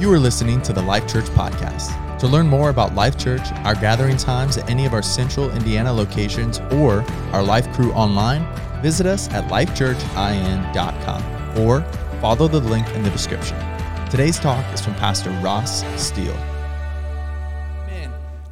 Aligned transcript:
You 0.00 0.10
are 0.14 0.18
listening 0.18 0.62
to 0.62 0.72
the 0.72 0.80
Life 0.80 1.06
Church 1.06 1.26
Podcast. 1.26 2.18
To 2.20 2.26
learn 2.26 2.46
more 2.46 2.70
about 2.70 2.94
Life 2.94 3.18
Church, 3.18 3.52
our 3.64 3.74
gathering 3.74 4.16
times 4.16 4.56
at 4.56 4.70
any 4.70 4.86
of 4.86 4.94
our 4.94 5.02
central 5.02 5.50
Indiana 5.50 5.92
locations, 5.92 6.58
or 6.72 7.04
our 7.34 7.42
Life 7.42 7.70
Crew 7.74 7.92
online, 7.92 8.48
visit 8.80 9.04
us 9.04 9.28
at 9.28 9.44
lifechurchin.com 9.50 11.58
or 11.58 11.82
follow 12.22 12.48
the 12.48 12.60
link 12.60 12.88
in 12.94 13.02
the 13.02 13.10
description. 13.10 13.58
Today's 14.08 14.38
talk 14.38 14.64
is 14.72 14.80
from 14.80 14.94
Pastor 14.94 15.28
Ross 15.42 15.84
Steele. 16.02 16.32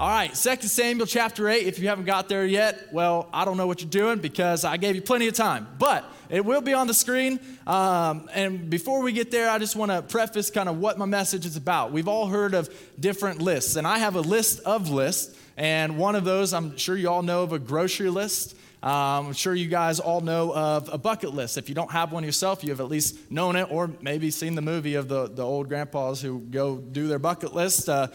All 0.00 0.08
right, 0.08 0.32
2 0.32 0.68
Samuel 0.68 1.08
chapter 1.08 1.48
8. 1.48 1.66
If 1.66 1.80
you 1.80 1.88
haven't 1.88 2.04
got 2.04 2.28
there 2.28 2.46
yet, 2.46 2.92
well, 2.92 3.28
I 3.32 3.44
don't 3.44 3.56
know 3.56 3.66
what 3.66 3.80
you're 3.80 3.90
doing 3.90 4.20
because 4.20 4.64
I 4.64 4.76
gave 4.76 4.94
you 4.94 5.02
plenty 5.02 5.26
of 5.26 5.34
time. 5.34 5.66
But 5.76 6.04
it 6.30 6.44
will 6.44 6.60
be 6.60 6.72
on 6.72 6.86
the 6.86 6.94
screen. 6.94 7.40
Um, 7.66 8.30
and 8.32 8.70
before 8.70 9.02
we 9.02 9.11
get 9.11 9.32
there, 9.32 9.50
I 9.50 9.58
just 9.58 9.74
want 9.74 9.90
to 9.90 10.02
preface 10.02 10.50
kind 10.50 10.68
of 10.68 10.79
what 10.79 10.98
my 10.98 11.04
message 11.04 11.44
is 11.44 11.56
about. 11.56 11.90
We've 11.90 12.06
all 12.06 12.29
heard 12.29 12.54
of 12.54 12.72
different 13.00 13.42
lists, 13.42 13.75
and 13.75 13.89
I 13.89 13.98
have 13.98 14.14
a 14.14 14.20
list 14.20 14.61
of 14.61 14.89
lists. 14.89 15.36
And 15.56 15.98
one 15.98 16.14
of 16.14 16.25
those, 16.25 16.54
I'm 16.54 16.76
sure 16.76 16.96
you 16.96 17.11
all 17.11 17.22
know 17.22 17.42
of 17.42 17.53
a 17.53 17.58
grocery 17.58 18.08
list. 18.08 18.54
Um, 18.84 19.26
I'm 19.26 19.32
sure 19.32 19.53
you 19.53 19.67
guys 19.67 19.98
all 19.98 20.20
know 20.20 20.54
of 20.54 20.89
a 20.92 20.98
bucket 20.98 21.34
list. 21.34 21.58
If 21.58 21.68
you 21.68 21.75
don't 21.75 21.90
have 21.90 22.12
one 22.12 22.22
yourself, 22.22 22.62
you 22.62 22.70
have 22.70 22.78
at 22.78 22.86
least 22.86 23.32
known 23.32 23.56
it 23.56 23.67
or 23.68 23.90
maybe 24.00 24.30
seen 24.30 24.54
the 24.54 24.62
movie 24.62 24.94
of 24.94 25.08
the, 25.08 25.26
the 25.26 25.42
old 25.42 25.68
grandpas 25.68 26.22
who 26.22 26.39
go 26.39 26.76
do 26.76 27.08
their 27.08 27.18
bucket 27.18 27.53
list. 27.53 27.89
Uh, 27.89 28.06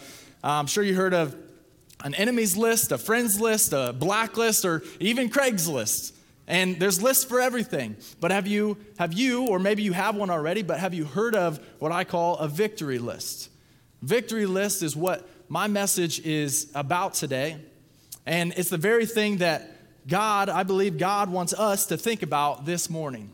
I'm 0.42 0.66
sure 0.66 0.82
you 0.82 0.94
heard 0.94 1.12
of 1.12 1.36
an 2.04 2.14
enemies 2.14 2.56
list, 2.56 2.92
a 2.92 2.98
friends 2.98 3.40
list, 3.40 3.72
a 3.72 3.92
blacklist, 3.92 4.64
or 4.64 4.84
even 5.00 5.30
Craigslist. 5.30 6.12
And 6.46 6.78
there's 6.78 7.02
lists 7.02 7.24
for 7.24 7.40
everything. 7.40 7.96
But 8.20 8.30
have 8.30 8.46
you, 8.46 8.76
have 8.98 9.14
you, 9.14 9.46
or 9.48 9.58
maybe 9.58 9.82
you 9.82 9.94
have 9.94 10.14
one 10.14 10.28
already, 10.28 10.62
but 10.62 10.78
have 10.78 10.92
you 10.92 11.06
heard 11.06 11.34
of 11.34 11.58
what 11.78 11.90
I 11.90 12.04
call 12.04 12.36
a 12.36 12.46
victory 12.46 12.98
list? 12.98 13.48
Victory 14.02 14.44
list 14.44 14.82
is 14.82 14.94
what 14.94 15.26
my 15.48 15.66
message 15.66 16.20
is 16.20 16.70
about 16.74 17.14
today. 17.14 17.56
And 18.26 18.52
it's 18.56 18.68
the 18.68 18.76
very 18.76 19.06
thing 19.06 19.38
that 19.38 19.70
God, 20.06 20.50
I 20.50 20.62
believe 20.62 20.98
God 20.98 21.30
wants 21.30 21.54
us 21.54 21.86
to 21.86 21.96
think 21.96 22.22
about 22.22 22.66
this 22.66 22.90
morning. 22.90 23.33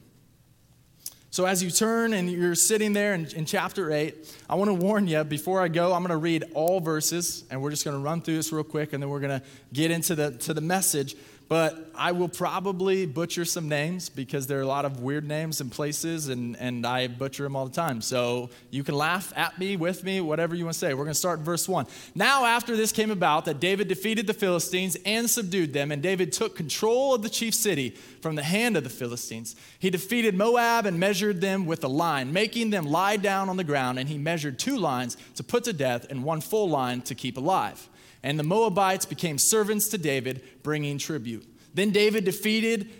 So, 1.33 1.47
as 1.47 1.63
you 1.63 1.71
turn 1.71 2.13
and 2.13 2.29
you're 2.29 2.57
sitting 2.57 2.93
there 2.93 3.15
in, 3.15 3.25
in, 3.37 3.45
chapter 3.45 3.93
8, 3.93 4.37
I 4.49 4.57
want 4.57 4.69
to 4.69 4.75
warn 4.75 5.07
you 5.07 5.23
before 5.23 5.63
I 5.63 5.69
go, 5.69 5.93
I'm 5.93 6.01
going 6.01 6.11
to 6.11 6.17
read 6.17 6.43
all 6.55 6.81
verses, 6.81 7.45
and 7.53 7.63
we're 7.63 7.71
just 7.71 7.85
going 7.85 7.97
to 7.97 8.03
run 8.03 8.21
through 8.21 8.35
this 8.35 8.53
real 8.53 8.65
quick, 8.65 8.93
and 8.93 9.01
then 9.01 9.09
we're 9.09 9.21
going 9.21 9.39
to 9.39 9.47
get 9.73 9.93
into 9.93 10.17
the, 10.17 10.33
to 10.33 10.53
the 10.53 10.61
message 10.61 11.15
but 11.51 11.91
I 11.97 12.13
will 12.13 12.29
probably 12.29 13.07
butcher 13.07 13.45
some 13.45 13.69
names 13.69 14.09
because 14.09 14.47
there 14.47 14.61
are 14.61 14.63
a 14.63 14.69
lot 14.69 14.85
of 14.85 15.01
weird 15.01 15.27
names 15.27 15.61
and 15.61 15.69
places, 15.69 16.29
and, 16.29 16.57
and 16.59 16.87
I 16.87 17.09
butcher 17.09 17.43
them 17.43 17.57
all 17.57 17.67
the 17.67 17.75
time. 17.75 18.03
So 18.03 18.51
you 18.71 18.85
can 18.85 18.95
laugh 18.95 19.33
at 19.35 19.59
me, 19.59 19.75
with 19.75 20.05
me, 20.05 20.21
whatever 20.21 20.55
you 20.55 20.65
want 20.65 20.75
to 20.75 20.79
say. 20.79 20.95
We're 20.95 21.03
going 21.03 21.09
to 21.09 21.19
start 21.19 21.41
in 21.41 21.45
verse 21.45 21.69
1. 21.69 21.89
Now, 22.15 22.45
after 22.47 22.77
this 22.77 22.93
came 22.93 23.11
about, 23.11 23.47
that 23.47 23.59
David 23.59 23.89
defeated 23.89 24.29
the 24.29 24.33
Philistines 24.33 24.97
and 25.05 25.29
subdued 25.29 25.73
them, 25.73 25.91
and 25.91 26.01
David 26.01 26.31
took 26.31 26.55
control 26.55 27.15
of 27.15 27.23
the 27.23 27.29
chief 27.29 27.53
city 27.53 27.97
from 28.21 28.37
the 28.37 28.45
hand 28.45 28.77
of 28.77 28.85
the 28.85 28.89
Philistines. 28.89 29.57
He 29.81 29.91
defeated 29.91 30.37
Moab 30.37 30.87
and 30.87 31.01
measured 31.01 31.41
them 31.41 31.67
with 31.67 31.83
a 31.83 31.89
line, 31.89 32.33
making 32.33 32.71
them 32.71 32.87
lie 32.87 33.17
down 33.17 33.49
on 33.49 33.57
the 33.57 33.65
ground, 33.65 33.99
and 33.99 34.09
he 34.09 34.19
measured 34.19 34.61
two 34.61 34.79
lines 34.79 35.17
to 35.35 35.43
put 35.43 35.65
to 35.65 35.73
death 35.73 36.07
and 36.11 36.23
one 36.23 36.43
full 36.43 36.69
line 36.69 37.03
to 37.03 37.17
keep 37.17 37.37
alive. 37.37 37.89
And 38.23 38.39
the 38.39 38.45
Moabites 38.45 39.07
became 39.07 39.39
servants 39.39 39.89
to 39.89 39.99
David, 39.99 40.43
bringing 40.63 40.99
tribute. 40.99 41.47
Then 41.75 41.91
David 41.91 42.25
defeated 42.25 42.91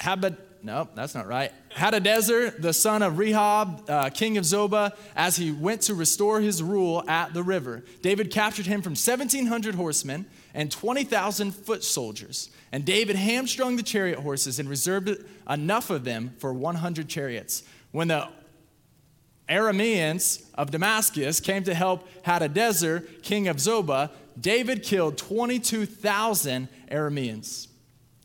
Habad, 0.00 0.36
no, 0.62 0.88
that's 0.94 1.14
not 1.14 1.26
right. 1.26 1.52
Hadadezer, 1.74 2.60
the 2.60 2.72
son 2.72 3.02
of 3.02 3.14
Rehob, 3.14 3.88
uh, 3.88 4.10
king 4.10 4.38
of 4.38 4.44
Zobah, 4.44 4.96
as 5.14 5.36
he 5.36 5.52
went 5.52 5.82
to 5.82 5.94
restore 5.94 6.40
his 6.40 6.62
rule 6.62 7.04
at 7.08 7.34
the 7.34 7.42
river. 7.42 7.84
David 8.00 8.30
captured 8.30 8.66
him 8.66 8.80
from 8.80 8.92
1,700 8.92 9.74
horsemen 9.74 10.26
and 10.54 10.70
20,000 10.70 11.50
foot 11.52 11.84
soldiers. 11.84 12.50
And 12.72 12.84
David 12.84 13.16
hamstrung 13.16 13.76
the 13.76 13.82
chariot 13.82 14.20
horses 14.20 14.58
and 14.58 14.68
reserved 14.68 15.10
enough 15.48 15.90
of 15.90 16.04
them 16.04 16.34
for 16.38 16.52
100 16.52 17.08
chariots. 17.08 17.62
When 17.92 18.08
the 18.08 18.28
Arameans 19.48 20.46
of 20.54 20.70
Damascus 20.70 21.40
came 21.40 21.64
to 21.64 21.74
help 21.74 22.08
Hadadezer, 22.22 23.22
king 23.22 23.48
of 23.48 23.58
Zobah, 23.58 24.10
David 24.40 24.82
killed 24.82 25.16
22,000 25.16 26.68
Arameans. 26.90 27.68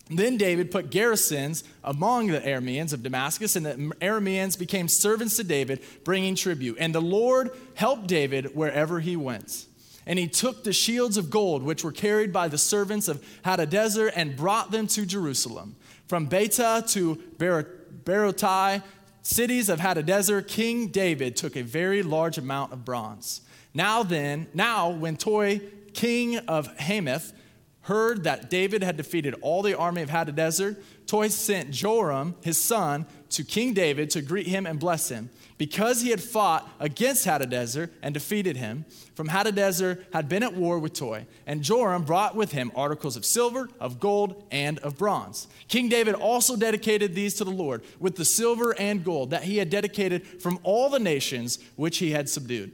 Then 0.10 0.38
David 0.38 0.72
put 0.72 0.90
garrisons 0.90 1.64
among 1.84 2.28
the 2.28 2.40
Arameans 2.40 2.94
of 2.94 3.04
Damascus, 3.04 3.56
and 3.56 3.66
the 3.66 3.76
Arameans 4.02 4.58
became 4.58 4.88
servants 4.88 5.36
to 5.38 5.44
David, 5.44 5.84
bringing 6.04 6.34
tribute. 6.34 6.78
And 6.80 6.96
the 6.96 7.02
Lord 7.02 7.52
helped 7.76 8.08
David 8.08 8.56
wherever 8.56 9.00
he 9.00 9.16
went. 9.16 9.68
And 10.08 10.18
he 10.18 10.28
took 10.28 10.64
the 10.64 10.74
shields 10.74 11.18
of 11.18 11.30
gold, 11.30 11.62
which 11.62 11.84
were 11.84 11.92
carried 11.92 12.34
by 12.34 12.48
the 12.48 12.58
servants 12.58 13.08
of 13.08 13.24
Hadadezer, 13.46 14.12
and 14.16 14.36
brought 14.36 14.72
them 14.72 14.88
to 14.88 15.06
Jerusalem. 15.06 15.76
From 16.08 16.28
Betah 16.28 16.92
to 16.94 17.16
Berothai, 17.38 18.82
cities 19.22 19.70
of 19.70 19.80
Hadadezer, 19.80 20.48
King 20.48 20.88
David 20.88 21.36
took 21.36 21.56
a 21.56 21.62
very 21.62 22.02
large 22.02 22.40
amount 22.40 22.74
of 22.74 22.84
bronze. 22.84 23.42
Now 23.76 24.02
then, 24.02 24.48
now 24.56 24.90
when 24.90 25.16
Toi 25.16 25.62
king 25.94 26.38
of 26.38 26.68
Hamath, 26.78 27.34
heard 27.82 28.24
that 28.24 28.50
David 28.50 28.84
had 28.84 28.98
defeated 28.98 29.36
all 29.42 29.62
the 29.64 29.78
army 29.78 30.02
of 30.02 30.10
Hadadezer, 30.10 30.78
Toi 31.08 31.28
sent 31.28 31.72
Joram, 31.72 32.36
his 32.44 32.58
son, 32.58 33.08
to 33.32 33.44
King 33.44 33.74
David 33.74 34.12
to 34.12 34.22
greet 34.22 34.46
him 34.46 34.68
and 34.68 34.80
bless 34.80 35.10
him. 35.10 35.32
Because 35.58 36.02
he 36.02 36.12
had 36.12 36.22
fought 36.22 36.70
against 36.80 37.26
Hadadezer 37.26 37.90
and 38.04 38.14
defeated 38.14 38.58
him, 38.58 38.86
from 39.16 39.30
Hadadezer 39.30 40.04
had 40.14 40.30
been 40.30 40.44
at 40.44 40.56
war 40.56 40.78
with 40.78 40.94
Toi, 40.94 41.26
and 41.48 41.64
Joram 41.64 42.04
brought 42.04 42.36
with 42.36 42.52
him 42.52 42.72
articles 42.76 43.18
of 43.18 43.26
silver, 43.26 43.70
of 43.80 44.00
gold, 44.00 44.44
and 44.52 44.78
of 44.80 44.98
bronze. 44.98 45.48
King 45.68 45.90
David 45.90 46.14
also 46.14 46.56
dedicated 46.56 47.16
these 47.16 47.34
to 47.36 47.44
the 47.44 47.50
Lord 47.50 47.84
with 48.00 48.16
the 48.16 48.26
silver 48.26 48.80
and 48.80 49.04
gold 49.04 49.32
that 49.32 49.44
he 49.44 49.58
had 49.58 49.72
dedicated 49.72 50.28
from 50.42 50.60
all 50.62 50.90
the 50.90 51.00
nations 51.00 51.58
which 51.76 51.98
he 51.98 52.12
had 52.12 52.30
subdued 52.30 52.72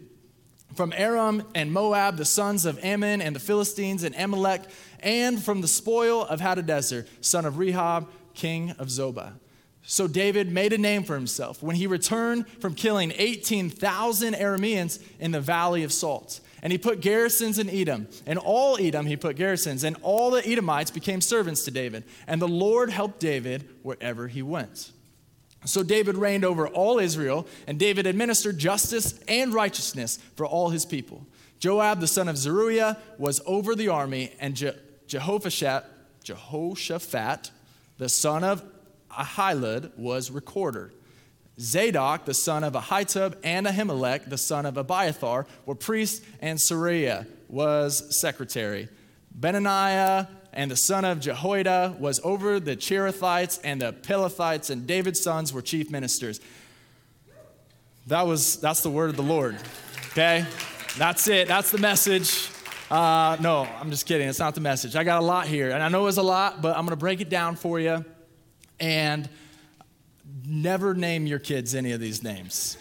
from 0.75 0.93
Aram 0.95 1.43
and 1.55 1.71
Moab, 1.71 2.17
the 2.17 2.25
sons 2.25 2.65
of 2.65 2.83
Ammon 2.83 3.21
and 3.21 3.35
the 3.35 3.39
Philistines 3.39 4.03
and 4.03 4.13
Amalek, 4.15 4.61
and 4.99 5.41
from 5.41 5.61
the 5.61 5.67
spoil 5.67 6.23
of 6.23 6.41
Hadadezer, 6.41 7.07
son 7.21 7.45
of 7.45 7.55
Rehob, 7.55 8.07
king 8.33 8.71
of 8.71 8.87
Zobah. 8.87 9.33
So 9.87 10.07
David 10.07 10.51
made 10.51 10.73
a 10.73 10.77
name 10.77 11.03
for 11.03 11.13
himself 11.13 11.61
when 11.61 11.75
he 11.75 11.85
returned 11.85 12.47
from 12.59 12.73
killing 12.73 13.13
18,000 13.15 14.33
Arameans 14.33 14.99
in 15.19 15.31
the 15.31 15.41
valley 15.41 15.83
of 15.83 15.93
Salt. 15.93 16.39
And 16.63 16.71
he 16.71 16.79
put 16.79 17.01
garrisons 17.01 17.59
in 17.59 17.69
Edom. 17.69 18.07
And 18.25 18.39
all 18.39 18.79
Edom 18.79 19.05
he 19.05 19.15
put 19.15 19.35
garrisons. 19.35 19.83
And 19.83 19.95
all 20.01 20.31
the 20.31 20.45
Edomites 20.47 20.89
became 20.89 21.21
servants 21.21 21.63
to 21.65 21.71
David. 21.71 22.03
And 22.25 22.41
the 22.41 22.47
Lord 22.47 22.89
helped 22.89 23.19
David 23.19 23.69
wherever 23.83 24.27
he 24.27 24.41
went. 24.41 24.91
So 25.65 25.83
David 25.83 26.15
reigned 26.15 26.45
over 26.45 26.67
all 26.67 26.99
Israel, 26.99 27.47
and 27.67 27.79
David 27.79 28.05
administered 28.05 28.57
justice 28.57 29.19
and 29.27 29.53
righteousness 29.53 30.19
for 30.35 30.45
all 30.45 30.69
his 30.69 30.85
people. 30.85 31.25
Joab, 31.59 31.99
the 31.99 32.07
son 32.07 32.27
of 32.27 32.37
Zeruiah, 32.37 32.97
was 33.17 33.41
over 33.45 33.75
the 33.75 33.87
army, 33.87 34.31
and 34.39 34.55
Je- 34.55 34.73
Jehoshaphat, 35.07 35.85
Jehoshaphat, 36.23 37.51
the 37.97 38.09
son 38.09 38.43
of 38.43 38.63
Ahilud, 39.11 39.97
was 39.97 40.31
recorder. 40.31 40.91
Zadok, 41.59 42.25
the 42.25 42.33
son 42.33 42.63
of 42.63 42.73
Ahitub, 42.73 43.35
and 43.43 43.65
Ahimelech, 43.65 44.29
the 44.29 44.37
son 44.37 44.65
of 44.65 44.77
Abiathar, 44.77 45.47
were 45.65 45.75
priests, 45.75 46.25
and 46.41 46.59
Seraiah 46.59 47.25
was 47.47 48.19
secretary. 48.19 48.89
Benaniah 49.37 50.27
and 50.55 50.71
the 50.71 50.75
son 50.75 51.05
of 51.05 51.19
Jehoiada 51.19 51.95
was 51.99 52.19
over 52.23 52.59
the 52.59 52.75
Cherethites 52.75 53.59
and 53.63 53.81
the 53.81 53.93
Pelethites, 53.93 54.69
and 54.69 54.87
David's 54.87 55.21
sons 55.21 55.53
were 55.53 55.61
chief 55.61 55.91
ministers. 55.91 56.39
That 58.07 58.25
was 58.25 58.57
that's 58.57 58.81
the 58.81 58.89
word 58.89 59.09
of 59.09 59.17
the 59.17 59.23
Lord. 59.23 59.57
Okay, 60.11 60.45
that's 60.97 61.27
it. 61.27 61.47
That's 61.47 61.71
the 61.71 61.77
message. 61.77 62.49
Uh, 62.89 63.35
no, 63.41 63.63
I'm 63.63 63.89
just 63.89 64.05
kidding. 64.05 64.29
It's 64.29 64.39
not 64.39 64.55
the 64.55 64.61
message. 64.61 64.95
I 64.95 65.03
got 65.03 65.21
a 65.21 65.25
lot 65.25 65.47
here, 65.47 65.71
and 65.71 65.83
I 65.83 65.89
know 65.89 66.01
it 66.01 66.05
was 66.05 66.17
a 66.17 66.23
lot, 66.23 66.61
but 66.61 66.77
I'm 66.77 66.87
to 66.87 66.95
break 66.95 67.19
it 67.19 67.29
down 67.29 67.55
for 67.55 67.79
you. 67.79 68.05
And 68.79 69.27
never 70.45 70.93
name 70.93 71.25
your 71.25 71.39
kids 71.39 71.75
any 71.75 71.91
of 71.91 71.99
these 71.99 72.23
names. 72.23 72.77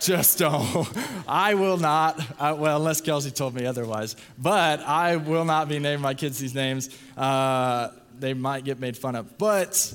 Just 0.00 0.38
don't. 0.38 0.88
I 1.26 1.54
will 1.54 1.76
not, 1.76 2.20
uh, 2.38 2.54
well, 2.58 2.76
unless 2.76 3.00
Kelsey 3.00 3.30
told 3.30 3.54
me 3.54 3.66
otherwise, 3.66 4.16
but 4.38 4.80
I 4.80 5.16
will 5.16 5.44
not 5.44 5.68
be 5.68 5.78
naming 5.78 6.02
my 6.02 6.14
kids 6.14 6.38
these 6.38 6.54
names. 6.54 6.90
Uh, 7.16 7.88
they 8.18 8.34
might 8.34 8.64
get 8.64 8.78
made 8.78 8.96
fun 8.96 9.16
of, 9.16 9.38
but 9.38 9.94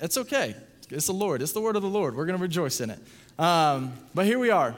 it's 0.00 0.18
okay. 0.18 0.54
It's 0.90 1.06
the 1.06 1.12
Lord, 1.12 1.42
it's 1.42 1.52
the 1.52 1.60
word 1.60 1.76
of 1.76 1.82
the 1.82 1.88
Lord. 1.88 2.16
We're 2.16 2.26
going 2.26 2.38
to 2.38 2.42
rejoice 2.42 2.80
in 2.80 2.90
it. 2.90 2.98
Um, 3.38 3.92
but 4.14 4.26
here 4.26 4.38
we 4.38 4.50
are. 4.50 4.74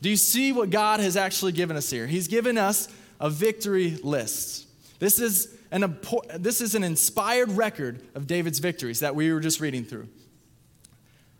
Do 0.00 0.10
you 0.10 0.16
see 0.16 0.52
what 0.52 0.70
God 0.70 1.00
has 1.00 1.16
actually 1.16 1.52
given 1.52 1.76
us 1.76 1.90
here? 1.90 2.06
He's 2.06 2.28
given 2.28 2.58
us 2.58 2.88
a 3.20 3.28
victory 3.30 3.98
list. 4.02 4.66
This 4.98 5.18
is 5.18 5.54
an, 5.70 5.98
this 6.36 6.60
is 6.60 6.74
an 6.74 6.84
inspired 6.84 7.50
record 7.50 8.00
of 8.14 8.26
David's 8.26 8.58
victories 8.58 9.00
that 9.00 9.14
we 9.14 9.32
were 9.32 9.40
just 9.40 9.60
reading 9.60 9.84
through. 9.84 10.08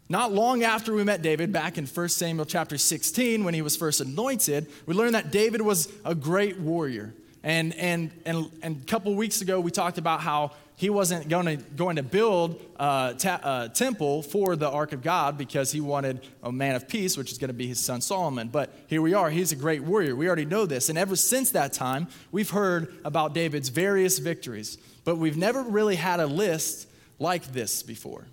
Not 0.09 0.33
long 0.33 0.63
after 0.63 0.93
we 0.93 1.03
met 1.03 1.23
David, 1.23 1.53
back 1.53 1.79
in 1.79 1.87
1 1.87 2.09
Samuel 2.11 2.47
chapter 2.47 2.79
16, 2.79 3.43
when 3.43 3.55
he 3.55 3.63
was 3.63 3.77
first 3.77 4.01
anointed, 4.01 4.69
we 4.87 4.95
learned 4.95 5.17
that 5.17 5.33
David 5.33 5.63
was 5.63 5.93
a 6.05 6.15
great 6.15 6.61
warrior. 6.61 7.13
And, 7.43 7.75
and, 7.75 8.11
and, 8.25 8.51
and 8.63 8.83
a 8.83 8.85
couple 8.87 9.15
weeks 9.15 9.41
ago, 9.41 9.61
we 9.61 9.71
talked 9.71 9.99
about 9.99 10.21
how 10.21 10.53
he 10.77 10.91
wasn't 10.91 11.29
going 11.29 11.47
to, 11.47 11.57
going 11.57 11.97
to 11.97 12.03
build 12.03 12.61
a, 12.77 13.15
ta- 13.19 13.41
a, 13.43 13.69
temple 13.69 14.23
for 14.23 14.57
the 14.57 14.69
Ark 14.69 14.93
of 14.93 15.03
God 15.03 15.39
because 15.39 15.73
he 15.73 15.81
wanted 15.81 16.21
a 16.43 16.53
man 16.53 16.77
of 16.77 16.87
peace, 16.87 17.17
which 17.17 17.33
is 17.33 17.39
going 17.39 17.49
to 17.49 17.55
be 17.55 17.67
his 17.67 17.85
son 17.85 18.01
Solomon. 18.01 18.49
But 18.49 18.73
here 18.87 19.01
we 19.01 19.15
are. 19.15 19.31
He's 19.31 19.53
a 19.53 19.57
great 19.57 19.83
warrior. 19.83 20.15
We 20.15 20.27
already 20.27 20.45
know 20.45 20.67
this. 20.67 20.89
And 20.89 20.99
ever 20.99 21.17
since 21.17 21.51
that 21.53 21.73
time, 21.73 22.09
we've 22.31 22.51
heard 22.51 22.95
about 23.05 23.33
David's 23.33 23.71
various 23.71 24.19
victories. 24.19 24.77
But 25.05 25.17
we've 25.17 25.37
never 25.37 25.63
really 25.63 25.97
had 25.97 26.21
a 26.21 26.27
list 26.27 26.89
like 27.19 27.53
this 27.53 27.83
before. 27.83 28.27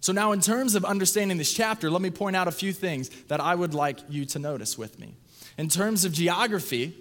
So, 0.00 0.12
now 0.12 0.32
in 0.32 0.40
terms 0.40 0.74
of 0.74 0.84
understanding 0.84 1.38
this 1.38 1.52
chapter, 1.52 1.90
let 1.90 2.00
me 2.00 2.10
point 2.10 2.36
out 2.36 2.48
a 2.48 2.52
few 2.52 2.72
things 2.72 3.08
that 3.26 3.40
I 3.40 3.54
would 3.54 3.74
like 3.74 3.98
you 4.08 4.24
to 4.26 4.38
notice 4.38 4.78
with 4.78 4.98
me. 4.98 5.14
In 5.56 5.68
terms 5.68 6.04
of 6.04 6.12
geography, 6.12 6.94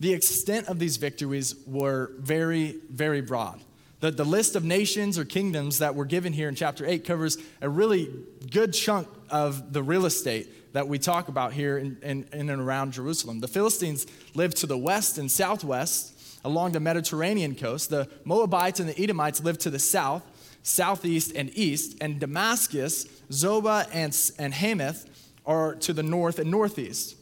the 0.00 0.12
extent 0.12 0.68
of 0.68 0.78
these 0.78 0.96
victories 0.96 1.54
were 1.66 2.12
very, 2.18 2.76
very 2.90 3.20
broad. 3.20 3.60
The, 4.00 4.10
the 4.10 4.24
list 4.24 4.56
of 4.56 4.64
nations 4.64 5.16
or 5.18 5.24
kingdoms 5.24 5.78
that 5.78 5.94
were 5.94 6.04
given 6.04 6.32
here 6.32 6.48
in 6.48 6.56
chapter 6.56 6.84
8 6.84 7.04
covers 7.04 7.38
a 7.60 7.68
really 7.68 8.12
good 8.50 8.74
chunk 8.74 9.06
of 9.30 9.72
the 9.72 9.82
real 9.82 10.04
estate 10.04 10.72
that 10.72 10.88
we 10.88 10.98
talk 10.98 11.28
about 11.28 11.52
here 11.52 11.78
in, 11.78 11.96
in, 12.02 12.26
in 12.32 12.50
and 12.50 12.60
around 12.60 12.92
Jerusalem. 12.92 13.40
The 13.40 13.48
Philistines 13.48 14.06
lived 14.34 14.56
to 14.58 14.66
the 14.66 14.76
west 14.76 15.18
and 15.18 15.30
southwest 15.30 16.40
along 16.44 16.72
the 16.72 16.80
Mediterranean 16.80 17.54
coast. 17.54 17.90
The 17.90 18.08
Moabites 18.24 18.80
and 18.80 18.88
the 18.88 19.00
Edomites 19.00 19.40
lived 19.40 19.60
to 19.60 19.70
the 19.70 19.78
south 19.78 20.24
southeast, 20.62 21.32
and 21.34 21.50
east, 21.56 21.96
and 22.00 22.18
Damascus, 22.20 23.04
Zobah, 23.30 23.88
and, 23.92 24.16
and 24.38 24.54
Hamath 24.54 25.06
are 25.44 25.74
to 25.76 25.92
the 25.92 26.02
north 26.02 26.38
and 26.38 26.50
northeast. 26.50 27.16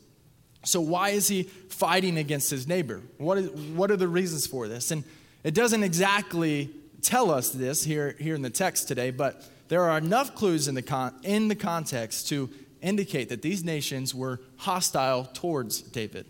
So, 0.64 0.80
why 0.80 1.10
is 1.10 1.28
he 1.28 1.44
fighting 1.44 2.18
against 2.18 2.50
his 2.50 2.68
neighbor? 2.68 3.00
What, 3.16 3.38
is, 3.38 3.50
what 3.50 3.90
are 3.90 3.96
the 3.96 4.08
reasons 4.08 4.46
for 4.46 4.68
this? 4.68 4.90
And 4.90 5.04
it 5.42 5.54
doesn't 5.54 5.82
exactly 5.82 6.70
tell 7.00 7.30
us 7.30 7.50
this 7.50 7.82
here, 7.82 8.14
here 8.18 8.34
in 8.34 8.42
the 8.42 8.50
text 8.50 8.86
today, 8.88 9.10
but 9.10 9.48
there 9.68 9.84
are 9.84 9.96
enough 9.96 10.34
clues 10.34 10.68
in 10.68 10.74
the, 10.74 10.82
con, 10.82 11.14
in 11.22 11.48
the 11.48 11.54
context 11.54 12.28
to 12.28 12.50
indicate 12.82 13.28
that 13.30 13.40
these 13.40 13.64
nations 13.64 14.14
were 14.14 14.40
hostile 14.56 15.24
towards 15.32 15.80
David. 15.80 16.26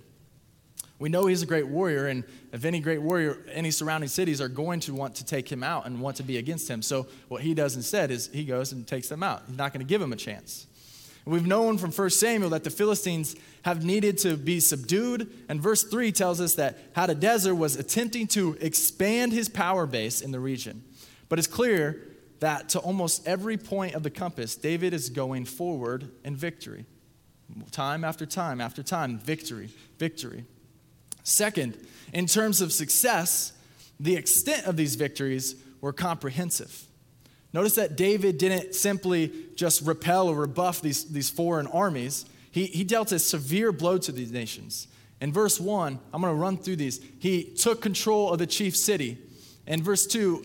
We 1.00 1.08
know 1.08 1.26
he's 1.26 1.40
a 1.40 1.46
great 1.46 1.66
warrior, 1.66 2.08
and 2.08 2.24
if 2.52 2.66
any 2.66 2.78
great 2.78 3.00
warrior, 3.00 3.38
any 3.50 3.70
surrounding 3.70 4.08
cities 4.08 4.40
are 4.40 4.48
going 4.48 4.80
to 4.80 4.94
want 4.94 5.14
to 5.16 5.24
take 5.24 5.50
him 5.50 5.62
out 5.62 5.86
and 5.86 5.98
want 5.98 6.16
to 6.18 6.22
be 6.22 6.36
against 6.36 6.68
him. 6.68 6.82
So, 6.82 7.06
what 7.28 7.40
he 7.40 7.54
does 7.54 7.74
instead 7.74 8.10
is 8.10 8.28
he 8.32 8.44
goes 8.44 8.72
and 8.72 8.86
takes 8.86 9.08
them 9.08 9.22
out. 9.22 9.42
He's 9.48 9.56
not 9.56 9.72
going 9.72 9.84
to 9.84 9.88
give 9.88 10.02
them 10.02 10.12
a 10.12 10.16
chance. 10.16 10.66
We've 11.24 11.46
known 11.46 11.78
from 11.78 11.90
1 11.90 12.10
Samuel 12.10 12.50
that 12.50 12.64
the 12.64 12.70
Philistines 12.70 13.34
have 13.62 13.82
needed 13.84 14.18
to 14.18 14.36
be 14.36 14.60
subdued, 14.60 15.30
and 15.48 15.60
verse 15.60 15.84
3 15.84 16.12
tells 16.12 16.40
us 16.40 16.54
that 16.56 16.92
Hadadezer 16.94 17.56
was 17.56 17.76
attempting 17.76 18.26
to 18.28 18.56
expand 18.60 19.32
his 19.32 19.48
power 19.48 19.86
base 19.86 20.20
in 20.20 20.32
the 20.32 20.40
region. 20.40 20.84
But 21.30 21.38
it's 21.38 21.48
clear 21.48 22.08
that 22.40 22.68
to 22.70 22.78
almost 22.78 23.26
every 23.26 23.56
point 23.56 23.94
of 23.94 24.02
the 24.02 24.10
compass, 24.10 24.54
David 24.54 24.92
is 24.92 25.08
going 25.08 25.46
forward 25.46 26.10
in 26.24 26.36
victory. 26.36 26.84
Time 27.70 28.04
after 28.04 28.26
time 28.26 28.60
after 28.60 28.82
time, 28.82 29.18
victory, 29.18 29.70
victory. 29.98 30.44
Second, 31.30 31.78
in 32.12 32.26
terms 32.26 32.60
of 32.60 32.72
success, 32.72 33.52
the 34.00 34.16
extent 34.16 34.66
of 34.66 34.76
these 34.76 34.96
victories 34.96 35.54
were 35.80 35.92
comprehensive. 35.92 36.86
Notice 37.52 37.76
that 37.76 37.96
David 37.96 38.36
didn't 38.36 38.74
simply 38.74 39.32
just 39.54 39.82
repel 39.82 40.28
or 40.28 40.34
rebuff 40.34 40.82
these, 40.82 41.04
these 41.04 41.30
foreign 41.30 41.68
armies, 41.68 42.24
he, 42.50 42.66
he 42.66 42.82
dealt 42.82 43.12
a 43.12 43.20
severe 43.20 43.70
blow 43.70 43.96
to 43.98 44.10
these 44.10 44.32
nations. 44.32 44.88
In 45.20 45.32
verse 45.32 45.60
1, 45.60 46.00
I'm 46.12 46.20
going 46.20 46.34
to 46.34 46.40
run 46.40 46.56
through 46.56 46.76
these. 46.76 47.00
He 47.20 47.44
took 47.44 47.80
control 47.80 48.32
of 48.32 48.40
the 48.40 48.46
chief 48.46 48.76
city. 48.76 49.16
In 49.68 49.84
verse 49.84 50.08
2, 50.08 50.44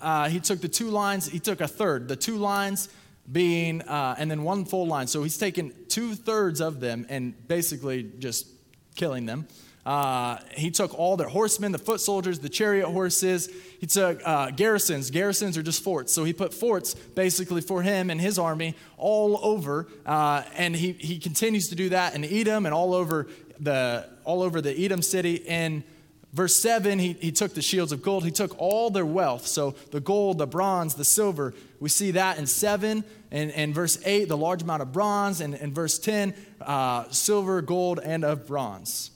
uh, 0.00 0.28
he 0.30 0.40
took 0.40 0.60
the 0.60 0.68
two 0.68 0.90
lines, 0.90 1.28
he 1.28 1.38
took 1.38 1.60
a 1.60 1.68
third. 1.68 2.08
The 2.08 2.16
two 2.16 2.38
lines 2.38 2.88
being, 3.30 3.82
uh, 3.82 4.16
and 4.18 4.28
then 4.28 4.42
one 4.42 4.64
full 4.64 4.86
line. 4.88 5.06
So 5.06 5.22
he's 5.22 5.38
taken 5.38 5.72
two 5.88 6.16
thirds 6.16 6.60
of 6.60 6.80
them 6.80 7.06
and 7.08 7.46
basically 7.46 8.10
just 8.18 8.48
killing 8.96 9.26
them. 9.26 9.46
Uh, 9.86 10.38
he 10.52 10.70
took 10.70 10.98
all 10.98 11.16
their 11.16 11.28
horsemen, 11.28 11.72
the 11.72 11.78
foot 11.78 12.00
soldiers, 12.00 12.38
the 12.38 12.48
chariot 12.48 12.88
horses. 12.88 13.50
He 13.78 13.86
took 13.86 14.20
uh, 14.24 14.50
garrisons. 14.50 15.10
Garrisons 15.10 15.58
are 15.58 15.62
just 15.62 15.82
forts. 15.82 16.12
So 16.12 16.24
he 16.24 16.32
put 16.32 16.54
forts 16.54 16.94
basically 16.94 17.60
for 17.60 17.82
him 17.82 18.08
and 18.08 18.20
his 18.20 18.38
army 18.38 18.76
all 18.96 19.38
over. 19.42 19.86
Uh, 20.06 20.42
and 20.54 20.74
he, 20.74 20.92
he 20.92 21.18
continues 21.18 21.68
to 21.68 21.74
do 21.74 21.90
that 21.90 22.14
in 22.14 22.24
Edom 22.24 22.64
and 22.64 22.74
all 22.74 22.94
over 22.94 23.28
the, 23.60 24.08
all 24.24 24.42
over 24.42 24.62
the 24.62 24.72
Edom 24.84 25.02
city. 25.02 25.34
In 25.34 25.84
verse 26.32 26.56
7, 26.56 26.98
he, 26.98 27.12
he 27.12 27.30
took 27.30 27.52
the 27.52 27.62
shields 27.62 27.92
of 27.92 28.02
gold. 28.02 28.24
He 28.24 28.30
took 28.30 28.58
all 28.58 28.88
their 28.88 29.04
wealth. 29.04 29.46
So 29.46 29.72
the 29.90 30.00
gold, 30.00 30.38
the 30.38 30.46
bronze, 30.46 30.94
the 30.94 31.04
silver. 31.04 31.52
We 31.78 31.90
see 31.90 32.12
that 32.12 32.38
in 32.38 32.46
7. 32.46 33.04
And 33.30 33.50
in 33.50 33.74
verse 33.74 33.98
8, 34.02 34.28
the 34.28 34.36
large 34.36 34.62
amount 34.62 34.80
of 34.80 34.92
bronze. 34.92 35.42
And 35.42 35.54
in 35.54 35.74
verse 35.74 35.98
10, 35.98 36.32
uh, 36.62 37.10
silver, 37.10 37.60
gold, 37.60 38.00
and 38.02 38.24
of 38.24 38.46
bronze. 38.46 39.10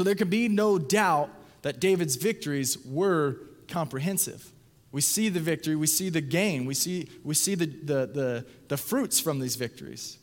So 0.00 0.04
there 0.04 0.14
can 0.14 0.30
be 0.30 0.48
no 0.48 0.78
doubt 0.78 1.28
that 1.60 1.78
David's 1.78 2.16
victories 2.16 2.78
were 2.86 3.36
comprehensive. 3.68 4.50
We 4.92 5.02
see 5.02 5.28
the 5.28 5.40
victory, 5.40 5.76
we 5.76 5.88
see 5.88 6.08
the 6.08 6.22
gain, 6.22 6.64
we 6.64 6.72
see, 6.72 7.10
we 7.22 7.34
see 7.34 7.54
the, 7.54 7.66
the, 7.66 8.06
the, 8.06 8.46
the 8.68 8.78
fruits 8.78 9.20
from 9.20 9.40
these 9.40 9.56
victories. 9.56 10.16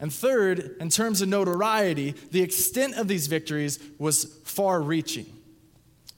And 0.00 0.12
third, 0.12 0.74
in 0.80 0.88
terms 0.88 1.22
of 1.22 1.28
notoriety, 1.28 2.16
the 2.32 2.42
extent 2.42 2.96
of 2.96 3.06
these 3.06 3.28
victories 3.28 3.78
was 3.96 4.24
far 4.42 4.82
reaching. 4.82 5.26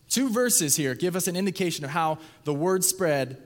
Two 0.09 0.31
verses 0.31 0.77
here 0.77 0.95
give 0.95 1.17
us 1.17 1.27
an 1.29 1.37
indication 1.37 1.85
of 1.85 1.91
how 1.91 2.21
the 2.45 2.55
word 2.55 2.85
spread, 2.85 3.37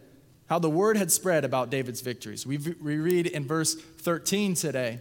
how 0.47 0.61
the 0.61 0.71
word 0.71 0.97
had 0.97 1.11
spread 1.11 1.45
about 1.45 1.69
David's 1.69 2.01
victories. 2.01 2.47
We, 2.47 2.59
we 2.59 2.99
read 2.99 3.27
in 3.27 3.45
verse 3.45 3.75
13 3.75 4.55
today 4.55 5.01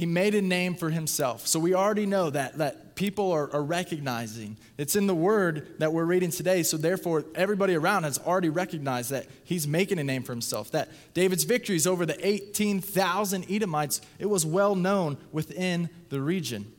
he 0.00 0.06
made 0.06 0.34
a 0.34 0.40
name 0.40 0.74
for 0.74 0.88
himself. 0.88 1.46
So 1.46 1.60
we 1.60 1.74
already 1.74 2.06
know 2.06 2.30
that, 2.30 2.56
that 2.56 2.89
people 3.00 3.32
are, 3.32 3.50
are 3.54 3.62
recognizing. 3.62 4.58
It's 4.76 4.94
in 4.94 5.06
the 5.06 5.14
word 5.14 5.66
that 5.78 5.90
we're 5.90 6.04
reading 6.04 6.30
today. 6.30 6.62
So 6.62 6.76
therefore, 6.76 7.24
everybody 7.34 7.74
around 7.74 8.04
has 8.04 8.18
already 8.18 8.50
recognized 8.50 9.10
that 9.10 9.26
he's 9.42 9.66
making 9.66 9.98
a 9.98 10.04
name 10.04 10.22
for 10.22 10.32
himself. 10.32 10.70
That 10.72 10.90
David's 11.14 11.44
victories 11.44 11.86
over 11.86 12.04
the 12.04 12.18
18,000 12.26 13.46
Edomites, 13.50 14.02
it 14.18 14.26
was 14.26 14.44
well 14.44 14.74
known 14.74 15.16
within 15.32 15.88
the 16.10 16.20
region. 16.20 16.70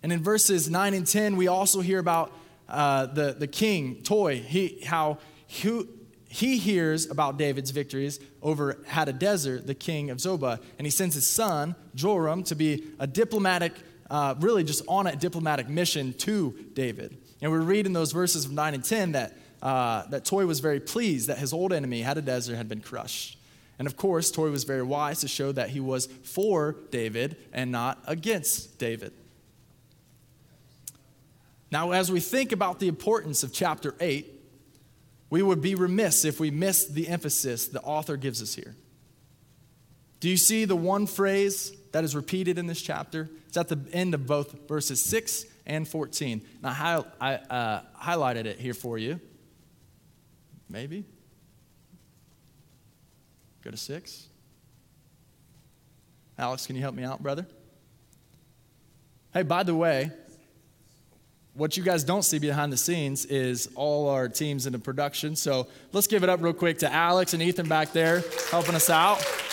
And 0.00 0.12
in 0.12 0.22
verses 0.22 0.70
9 0.70 0.94
and 0.94 1.04
10, 1.04 1.34
we 1.34 1.48
also 1.48 1.80
hear 1.80 1.98
about 1.98 2.32
uh, 2.68 3.06
the, 3.06 3.32
the 3.36 3.48
king, 3.48 4.04
Toi, 4.04 4.36
he, 4.36 4.80
how 4.86 5.18
he, 5.48 5.88
he 6.28 6.56
hears 6.58 7.10
about 7.10 7.36
David's 7.36 7.72
victories 7.72 8.20
over 8.42 8.74
Hadadezer, 8.88 9.66
the 9.66 9.74
king 9.74 10.08
of 10.10 10.18
Zobah, 10.18 10.60
and 10.78 10.86
he 10.86 10.90
sends 10.92 11.16
his 11.16 11.26
son, 11.26 11.74
Joram, 11.96 12.44
to 12.44 12.54
be 12.54 12.84
a 13.00 13.08
diplomatic, 13.08 13.72
uh, 14.10 14.34
really 14.40 14.64
just 14.64 14.82
on 14.88 15.06
a 15.06 15.16
diplomatic 15.16 15.68
mission 15.68 16.12
to 16.14 16.54
David. 16.74 17.16
And 17.40 17.52
we 17.52 17.58
read 17.58 17.86
in 17.86 17.92
those 17.92 18.12
verses 18.12 18.44
of 18.44 18.52
9 18.52 18.74
and 18.74 18.84
10 18.84 19.12
that, 19.12 19.36
uh, 19.62 20.06
that 20.08 20.24
Toi 20.24 20.46
was 20.46 20.60
very 20.60 20.80
pleased 20.80 21.28
that 21.28 21.38
his 21.38 21.52
old 21.52 21.72
enemy, 21.72 22.02
Hadadezer, 22.02 22.56
had 22.56 22.68
been 22.68 22.80
crushed. 22.80 23.38
And 23.78 23.86
of 23.86 23.96
course, 23.96 24.30
Toi 24.30 24.50
was 24.50 24.64
very 24.64 24.82
wise 24.82 25.20
to 25.20 25.28
show 25.28 25.52
that 25.52 25.70
he 25.70 25.80
was 25.80 26.06
for 26.06 26.76
David 26.90 27.36
and 27.52 27.70
not 27.70 27.98
against 28.06 28.78
David. 28.78 29.12
Now, 31.70 31.90
as 31.90 32.10
we 32.10 32.20
think 32.20 32.52
about 32.52 32.78
the 32.78 32.88
importance 32.88 33.42
of 33.42 33.52
chapter 33.52 33.94
8, 34.00 34.32
we 35.28 35.42
would 35.42 35.60
be 35.60 35.74
remiss 35.74 36.24
if 36.24 36.38
we 36.38 36.50
missed 36.50 36.94
the 36.94 37.08
emphasis 37.08 37.66
the 37.66 37.82
author 37.82 38.16
gives 38.16 38.40
us 38.40 38.54
here. 38.54 38.76
Do 40.20 40.30
you 40.30 40.36
see 40.36 40.64
the 40.64 40.76
one 40.76 41.06
phrase 41.06 41.72
that 41.96 42.04
is 42.04 42.14
repeated 42.14 42.58
in 42.58 42.66
this 42.66 42.82
chapter? 42.82 43.30
It's 43.48 43.56
at 43.56 43.68
the 43.68 43.80
end 43.90 44.12
of 44.12 44.26
both 44.26 44.68
verses 44.68 45.02
6 45.02 45.46
and 45.64 45.88
14. 45.88 46.42
And 46.62 46.66
I, 46.66 47.02
I 47.18 47.34
uh, 47.36 47.82
highlighted 47.98 48.44
it 48.44 48.60
here 48.60 48.74
for 48.74 48.98
you. 48.98 49.18
Maybe? 50.68 51.06
Go 53.64 53.70
to 53.70 53.78
6. 53.78 54.26
Alex, 56.38 56.66
can 56.66 56.76
you 56.76 56.82
help 56.82 56.94
me 56.94 57.02
out, 57.02 57.22
brother? 57.22 57.46
Hey, 59.32 59.42
by 59.42 59.62
the 59.62 59.74
way, 59.74 60.10
what 61.54 61.78
you 61.78 61.82
guys 61.82 62.04
don't 62.04 62.24
see 62.24 62.38
behind 62.38 62.74
the 62.74 62.76
scenes 62.76 63.24
is 63.24 63.70
all 63.74 64.10
our 64.10 64.28
teams 64.28 64.66
in 64.66 64.74
the 64.74 64.78
production. 64.78 65.34
So 65.34 65.66
let's 65.92 66.08
give 66.08 66.24
it 66.24 66.28
up 66.28 66.42
real 66.42 66.52
quick 66.52 66.76
to 66.80 66.92
Alex 66.92 67.32
and 67.32 67.42
Ethan 67.42 67.70
back 67.70 67.94
there 67.94 68.22
helping 68.50 68.74
us 68.74 68.90
out. 68.90 69.45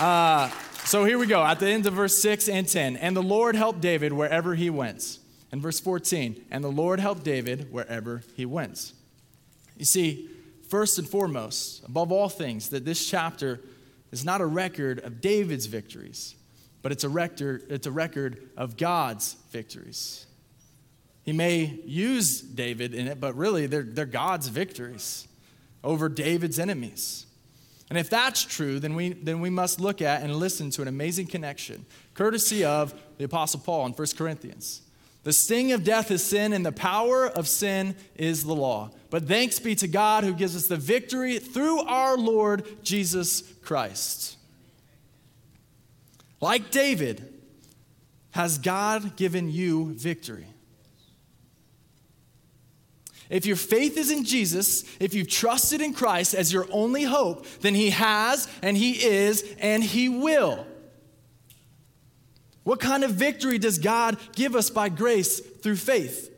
Uh, 0.00 0.48
so 0.84 1.04
here 1.04 1.18
we 1.18 1.26
go 1.26 1.44
at 1.44 1.60
the 1.60 1.68
end 1.68 1.84
of 1.84 1.92
verse 1.92 2.16
6 2.22 2.48
and 2.48 2.66
10. 2.66 2.96
And 2.96 3.14
the 3.14 3.22
Lord 3.22 3.54
helped 3.54 3.82
David 3.82 4.14
wherever 4.14 4.54
he 4.54 4.70
went. 4.70 5.18
And 5.52 5.60
verse 5.60 5.78
14, 5.78 6.46
and 6.50 6.64
the 6.64 6.70
Lord 6.70 7.00
helped 7.00 7.22
David 7.22 7.70
wherever 7.70 8.22
he 8.34 8.46
went. 8.46 8.94
You 9.76 9.84
see, 9.84 10.30
first 10.68 10.98
and 10.98 11.06
foremost, 11.06 11.84
above 11.84 12.12
all 12.12 12.30
things, 12.30 12.70
that 12.70 12.86
this 12.86 13.04
chapter 13.04 13.60
is 14.10 14.24
not 14.24 14.40
a 14.40 14.46
record 14.46 15.00
of 15.00 15.20
David's 15.20 15.66
victories, 15.66 16.34
but 16.80 16.92
it's 16.92 17.04
a 17.04 17.08
record, 17.08 17.64
it's 17.68 17.86
a 17.86 17.90
record 17.90 18.48
of 18.56 18.78
God's 18.78 19.36
victories. 19.50 20.24
He 21.24 21.32
may 21.32 21.78
use 21.84 22.40
David 22.40 22.94
in 22.94 23.06
it, 23.06 23.20
but 23.20 23.36
really 23.36 23.66
they're, 23.66 23.82
they're 23.82 24.06
God's 24.06 24.48
victories 24.48 25.28
over 25.84 26.08
David's 26.08 26.58
enemies. 26.58 27.26
And 27.90 27.98
if 27.98 28.08
that's 28.08 28.44
true, 28.44 28.78
then 28.78 28.94
we, 28.94 29.12
then 29.12 29.40
we 29.40 29.50
must 29.50 29.80
look 29.80 30.00
at 30.00 30.22
and 30.22 30.36
listen 30.36 30.70
to 30.70 30.82
an 30.82 30.88
amazing 30.88 31.26
connection, 31.26 31.84
courtesy 32.14 32.64
of 32.64 32.94
the 33.18 33.24
Apostle 33.24 33.60
Paul 33.60 33.86
in 33.86 33.92
1 33.92 34.06
Corinthians. 34.16 34.82
The 35.24 35.32
sting 35.32 35.72
of 35.72 35.84
death 35.84 36.10
is 36.10 36.24
sin, 36.24 36.52
and 36.52 36.64
the 36.64 36.72
power 36.72 37.26
of 37.26 37.46
sin 37.46 37.96
is 38.14 38.44
the 38.44 38.54
law. 38.54 38.90
But 39.10 39.26
thanks 39.26 39.58
be 39.58 39.74
to 39.74 39.88
God 39.88 40.24
who 40.24 40.32
gives 40.32 40.56
us 40.56 40.68
the 40.68 40.76
victory 40.76 41.38
through 41.38 41.80
our 41.80 42.16
Lord 42.16 42.82
Jesus 42.82 43.42
Christ. 43.60 44.38
Like 46.40 46.70
David, 46.70 47.34
has 48.30 48.56
God 48.56 49.16
given 49.16 49.50
you 49.50 49.92
victory? 49.94 50.46
If 53.30 53.46
your 53.46 53.56
faith 53.56 53.96
is 53.96 54.10
in 54.10 54.24
Jesus, 54.24 54.84
if 54.98 55.14
you've 55.14 55.28
trusted 55.28 55.80
in 55.80 55.94
Christ 55.94 56.34
as 56.34 56.52
your 56.52 56.66
only 56.70 57.04
hope, 57.04 57.46
then 57.60 57.74
He 57.74 57.90
has, 57.90 58.48
and 58.60 58.76
He 58.76 58.92
is, 58.92 59.44
and 59.60 59.82
He 59.82 60.08
will. 60.08 60.66
What 62.64 62.80
kind 62.80 63.04
of 63.04 63.12
victory 63.12 63.58
does 63.58 63.78
God 63.78 64.18
give 64.34 64.54
us 64.54 64.68
by 64.68 64.88
grace 64.88 65.40
through 65.40 65.76
faith? 65.76 66.30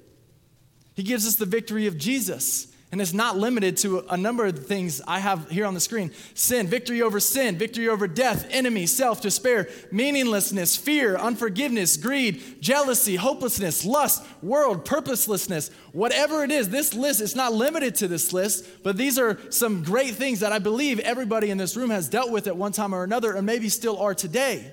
He 0.95 1.03
gives 1.03 1.27
us 1.27 1.37
the 1.37 1.47
victory 1.47 1.87
of 1.87 1.97
Jesus. 1.97 2.72
And 2.93 3.01
it's 3.01 3.15
not 3.15 3.39
limited 3.39 3.79
to 3.79 4.01
a 4.11 4.19
number 4.19 4.45
of 4.45 4.67
things 4.67 5.01
I 5.09 5.19
have 5.19 5.49
here 5.49 5.65
on 5.65 5.73
the 5.73 5.81
screen 5.81 6.13
sin, 6.35 6.67
victory 6.67 7.01
over 7.01 7.21
sin, 7.21 7.57
victory 7.57 7.89
over 7.89 8.07
death, 8.07 8.47
enemy, 8.51 8.85
self, 8.85 9.23
despair, 9.23 9.71
meaninglessness, 9.91 10.77
fear, 10.77 11.17
unforgiveness, 11.17 11.97
greed, 11.97 12.61
jealousy, 12.61 13.17
hopelessness, 13.17 13.87
lust, 13.87 14.23
world, 14.43 14.85
purposelessness, 14.85 15.71
whatever 15.93 16.45
it 16.45 16.51
is. 16.51 16.69
This 16.69 16.93
list 16.93 17.23
is 17.23 17.35
not 17.35 17.55
limited 17.55 17.95
to 17.97 18.09
this 18.09 18.35
list, 18.35 18.67
but 18.83 18.99
these 18.99 19.19
are 19.19 19.39
some 19.51 19.83
great 19.83 20.17
things 20.17 20.41
that 20.41 20.53
I 20.53 20.59
believe 20.59 21.01
everybody 21.01 21.51
in 21.51 21.57
this 21.57 21.75
room 21.79 21.89
has 21.89 22.11
dealt 22.11 22.31
with 22.31 22.47
at 22.47 22.59
one 22.59 22.73
time 22.73 22.95
or 22.95 23.05
another, 23.05 23.33
and 23.33 23.47
maybe 23.47 23.71
still 23.71 23.99
are 24.01 24.15
today. 24.15 24.71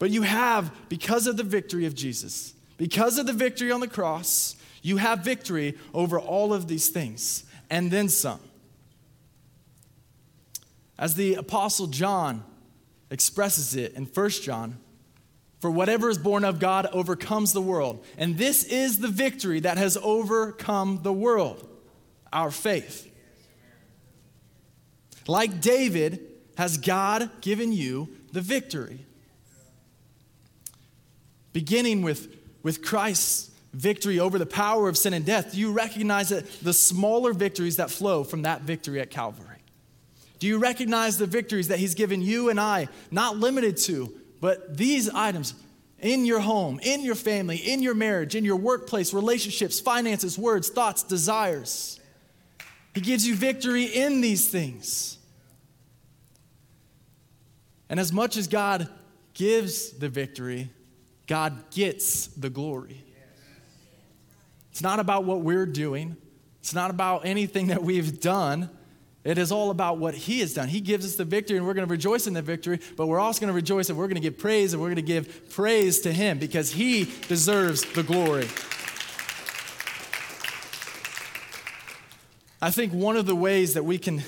But 0.00 0.10
you 0.10 0.22
have, 0.22 0.72
because 0.88 1.28
of 1.28 1.36
the 1.36 1.44
victory 1.44 1.86
of 1.86 1.94
Jesus, 1.94 2.54
because 2.76 3.18
of 3.18 3.26
the 3.26 3.32
victory 3.32 3.70
on 3.70 3.78
the 3.78 3.86
cross, 3.86 4.56
you 4.82 4.98
have 4.98 5.20
victory 5.20 5.76
over 5.92 6.18
all 6.18 6.52
of 6.52 6.68
these 6.68 6.88
things 6.88 7.44
and 7.70 7.90
then 7.90 8.08
some. 8.08 8.40
As 10.98 11.14
the 11.14 11.34
Apostle 11.34 11.86
John 11.86 12.44
expresses 13.10 13.76
it 13.76 13.94
in 13.94 14.06
1 14.06 14.30
John, 14.30 14.78
for 15.60 15.70
whatever 15.70 16.08
is 16.08 16.18
born 16.18 16.44
of 16.44 16.58
God 16.58 16.86
overcomes 16.92 17.52
the 17.52 17.60
world. 17.60 18.04
And 18.16 18.38
this 18.38 18.64
is 18.64 18.98
the 18.98 19.08
victory 19.08 19.60
that 19.60 19.78
has 19.78 19.96
overcome 20.02 21.00
the 21.02 21.12
world 21.12 21.64
our 22.32 22.50
faith. 22.50 23.10
Like 25.26 25.60
David, 25.60 26.20
has 26.56 26.78
God 26.78 27.30
given 27.40 27.72
you 27.72 28.08
the 28.32 28.40
victory? 28.40 29.04
Beginning 31.52 32.02
with, 32.02 32.34
with 32.62 32.82
Christ's 32.84 33.50
victory 33.78 34.18
over 34.18 34.38
the 34.38 34.46
power 34.46 34.88
of 34.88 34.98
sin 34.98 35.14
and 35.14 35.24
death, 35.24 35.52
do 35.52 35.58
you 35.58 35.70
recognize 35.72 36.30
that 36.30 36.50
the 36.62 36.72
smaller 36.72 37.32
victories 37.32 37.76
that 37.76 37.90
flow 37.90 38.24
from 38.24 38.42
that 38.42 38.62
victory 38.62 39.00
at 39.00 39.08
Calvary? 39.08 39.46
Do 40.40 40.48
you 40.48 40.58
recognize 40.58 41.16
the 41.16 41.26
victories 41.26 41.68
that 41.68 41.78
He's 41.78 41.94
given 41.94 42.20
you 42.20 42.50
and 42.50 42.60
I, 42.60 42.88
not 43.10 43.36
limited 43.36 43.76
to, 43.78 44.12
but 44.40 44.76
these 44.76 45.08
items 45.08 45.54
in 46.00 46.24
your 46.24 46.40
home, 46.40 46.80
in 46.82 47.02
your 47.02 47.14
family, 47.14 47.56
in 47.56 47.80
your 47.80 47.94
marriage, 47.94 48.34
in 48.34 48.44
your 48.44 48.56
workplace, 48.56 49.14
relationships, 49.14 49.78
finances, 49.78 50.36
words, 50.36 50.68
thoughts, 50.68 51.04
desires? 51.04 52.00
He 52.94 53.00
gives 53.00 53.26
you 53.26 53.36
victory 53.36 53.84
in 53.84 54.20
these 54.20 54.48
things. 54.48 55.18
And 57.88 58.00
as 58.00 58.12
much 58.12 58.36
as 58.36 58.48
God 58.48 58.88
gives 59.34 59.92
the 59.92 60.08
victory, 60.08 60.70
God 61.28 61.70
gets 61.70 62.26
the 62.28 62.50
glory. 62.50 63.04
It's 64.78 64.82
not 64.84 65.00
about 65.00 65.24
what 65.24 65.40
we're 65.40 65.66
doing, 65.66 66.16
it's 66.60 66.72
not 66.72 66.92
about 66.92 67.26
anything 67.26 67.66
that 67.66 67.82
we've 67.82 68.20
done. 68.20 68.70
It 69.24 69.36
is 69.36 69.50
all 69.50 69.70
about 69.70 69.98
what 69.98 70.14
He 70.14 70.38
has 70.38 70.54
done. 70.54 70.68
He 70.68 70.80
gives 70.80 71.04
us 71.04 71.16
the 71.16 71.24
victory, 71.24 71.56
and 71.56 71.66
we're 71.66 71.74
going 71.74 71.84
to 71.88 71.90
rejoice 71.90 72.28
in 72.28 72.32
the 72.32 72.42
victory, 72.42 72.78
but 72.96 73.08
we're 73.08 73.18
also 73.18 73.40
going 73.40 73.48
to 73.48 73.56
rejoice 73.56 73.88
and 73.88 73.98
we're 73.98 74.06
going 74.06 74.14
to 74.14 74.20
give 74.20 74.38
praise, 74.38 74.72
and 74.72 74.80
we're 74.80 74.86
going 74.86 74.94
to 74.94 75.02
give 75.02 75.50
praise 75.50 75.98
to 76.02 76.12
Him 76.12 76.38
because 76.38 76.70
He 76.70 77.12
deserves 77.26 77.82
the 77.94 78.04
glory. 78.04 78.46
I 82.62 82.70
think 82.70 82.92
one 82.92 83.16
of 83.16 83.26
the 83.26 83.34
ways 83.34 83.74
that 83.74 83.84
we 83.84 83.98
can 83.98 84.22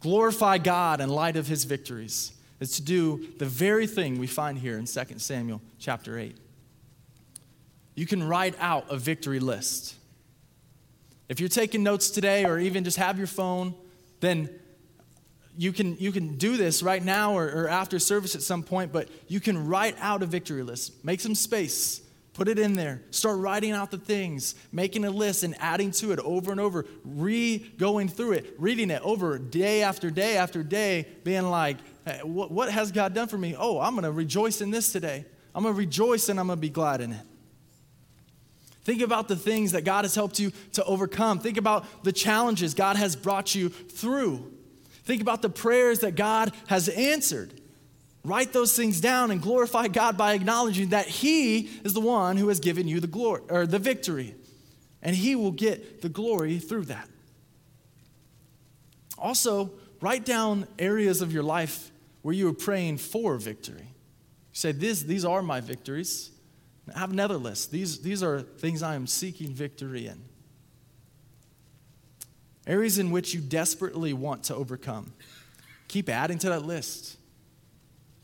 glorify 0.00 0.58
God 0.58 1.00
in 1.00 1.08
light 1.08 1.36
of 1.36 1.46
His 1.46 1.62
victories 1.62 2.32
is 2.58 2.72
to 2.72 2.82
do 2.82 3.28
the 3.38 3.46
very 3.46 3.86
thing 3.86 4.18
we 4.18 4.26
find 4.26 4.58
here 4.58 4.76
in 4.76 4.86
2 4.86 5.18
Samuel 5.18 5.62
chapter 5.78 6.18
8 6.18 6.36
you 7.94 8.06
can 8.06 8.22
write 8.22 8.54
out 8.58 8.86
a 8.90 8.96
victory 8.96 9.40
list. 9.40 9.94
If 11.28 11.40
you're 11.40 11.48
taking 11.48 11.82
notes 11.82 12.10
today 12.10 12.44
or 12.44 12.58
even 12.58 12.84
just 12.84 12.98
have 12.98 13.18
your 13.18 13.26
phone, 13.26 13.74
then 14.20 14.50
you 15.56 15.72
can, 15.72 15.96
you 15.98 16.12
can 16.12 16.36
do 16.36 16.56
this 16.56 16.82
right 16.82 17.02
now 17.02 17.36
or, 17.36 17.46
or 17.46 17.68
after 17.68 17.98
service 17.98 18.34
at 18.34 18.42
some 18.42 18.62
point, 18.62 18.92
but 18.92 19.08
you 19.28 19.40
can 19.40 19.66
write 19.66 19.96
out 20.00 20.22
a 20.22 20.26
victory 20.26 20.62
list. 20.62 21.04
Make 21.04 21.20
some 21.20 21.34
space, 21.34 22.02
put 22.34 22.48
it 22.48 22.58
in 22.58 22.74
there. 22.74 23.02
Start 23.10 23.38
writing 23.38 23.70
out 23.70 23.90
the 23.90 23.98
things, 23.98 24.54
making 24.72 25.04
a 25.04 25.10
list 25.10 25.44
and 25.44 25.54
adding 25.60 25.92
to 25.92 26.12
it 26.12 26.18
over 26.18 26.50
and 26.50 26.60
over, 26.60 26.84
re 27.04 27.58
going 27.78 28.08
through 28.08 28.32
it, 28.32 28.54
reading 28.58 28.90
it 28.90 29.00
over 29.02 29.38
day 29.38 29.82
after 29.82 30.10
day 30.10 30.36
after 30.36 30.62
day, 30.62 31.06
being 31.22 31.44
like, 31.44 31.76
hey, 32.04 32.20
what, 32.24 32.50
what 32.50 32.70
has 32.70 32.90
God 32.90 33.14
done 33.14 33.28
for 33.28 33.38
me? 33.38 33.54
Oh, 33.56 33.80
I'm 33.80 33.94
going 33.94 34.04
to 34.04 34.12
rejoice 34.12 34.60
in 34.60 34.70
this 34.70 34.90
today. 34.90 35.24
I'm 35.54 35.62
going 35.62 35.74
to 35.74 35.78
rejoice 35.78 36.28
and 36.28 36.40
I'm 36.40 36.48
going 36.48 36.58
to 36.58 36.60
be 36.60 36.68
glad 36.68 37.00
in 37.00 37.12
it. 37.12 37.26
Think 38.84 39.00
about 39.00 39.28
the 39.28 39.36
things 39.36 39.72
that 39.72 39.84
God 39.84 40.04
has 40.04 40.14
helped 40.14 40.38
you 40.38 40.52
to 40.74 40.84
overcome. 40.84 41.38
Think 41.38 41.56
about 41.56 42.04
the 42.04 42.12
challenges 42.12 42.74
God 42.74 42.96
has 42.96 43.16
brought 43.16 43.54
you 43.54 43.70
through. 43.70 44.52
Think 45.04 45.22
about 45.22 45.42
the 45.42 45.48
prayers 45.48 46.00
that 46.00 46.16
God 46.16 46.52
has 46.68 46.88
answered. 46.90 47.60
Write 48.24 48.52
those 48.52 48.76
things 48.76 49.00
down 49.00 49.30
and 49.30 49.40
glorify 49.40 49.88
God 49.88 50.16
by 50.16 50.34
acknowledging 50.34 50.90
that 50.90 51.06
He 51.06 51.60
is 51.82 51.94
the 51.94 52.00
one 52.00 52.36
who 52.36 52.48
has 52.48 52.60
given 52.60 52.86
you 52.86 53.00
the 53.00 53.06
glory 53.06 53.42
or 53.48 53.66
the 53.66 53.78
victory. 53.78 54.34
And 55.02 55.16
He 55.16 55.34
will 55.34 55.50
get 55.50 56.02
the 56.02 56.08
glory 56.08 56.58
through 56.58 56.86
that. 56.86 57.08
Also, 59.18 59.70
write 60.00 60.24
down 60.26 60.66
areas 60.78 61.22
of 61.22 61.32
your 61.32 61.42
life 61.42 61.90
where 62.22 62.34
you 62.34 62.48
are 62.48 62.54
praying 62.54 62.98
for 62.98 63.36
victory. 63.36 63.88
You 63.88 64.54
say, 64.54 64.72
this, 64.72 65.02
These 65.02 65.24
are 65.24 65.42
my 65.42 65.60
victories. 65.60 66.30
I 66.92 66.98
have 66.98 67.12
another 67.12 67.36
list. 67.36 67.70
These, 67.70 68.00
these 68.00 68.22
are 68.22 68.40
things 68.40 68.82
I 68.82 68.94
am 68.94 69.06
seeking 69.06 69.54
victory 69.54 70.06
in. 70.06 70.22
Areas 72.66 72.98
in 72.98 73.10
which 73.10 73.34
you 73.34 73.40
desperately 73.40 74.12
want 74.12 74.44
to 74.44 74.54
overcome. 74.54 75.12
Keep 75.88 76.08
adding 76.08 76.38
to 76.38 76.48
that 76.50 76.64
list. 76.64 77.16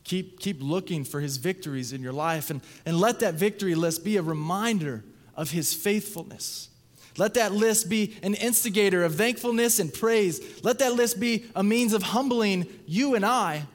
Keep, 0.04 0.40
keep 0.40 0.62
looking 0.62 1.04
for 1.04 1.20
his 1.20 1.36
victories 1.36 1.92
in 1.92 2.02
your 2.02 2.12
life 2.12 2.50
and, 2.50 2.60
and 2.84 2.98
let 2.98 3.20
that 3.20 3.34
victory 3.34 3.74
list 3.74 4.04
be 4.04 4.16
a 4.16 4.22
reminder 4.22 5.04
of 5.36 5.50
his 5.50 5.72
faithfulness. 5.72 6.68
Let 7.16 7.34
that 7.34 7.52
list 7.52 7.88
be 7.88 8.16
an 8.22 8.34
instigator 8.34 9.04
of 9.04 9.16
thankfulness 9.16 9.78
and 9.78 9.92
praise. 9.92 10.64
Let 10.64 10.78
that 10.78 10.94
list 10.94 11.20
be 11.20 11.46
a 11.54 11.62
means 11.62 11.92
of 11.92 12.02
humbling 12.02 12.66
you 12.86 13.14
and 13.14 13.24
I 13.24 13.66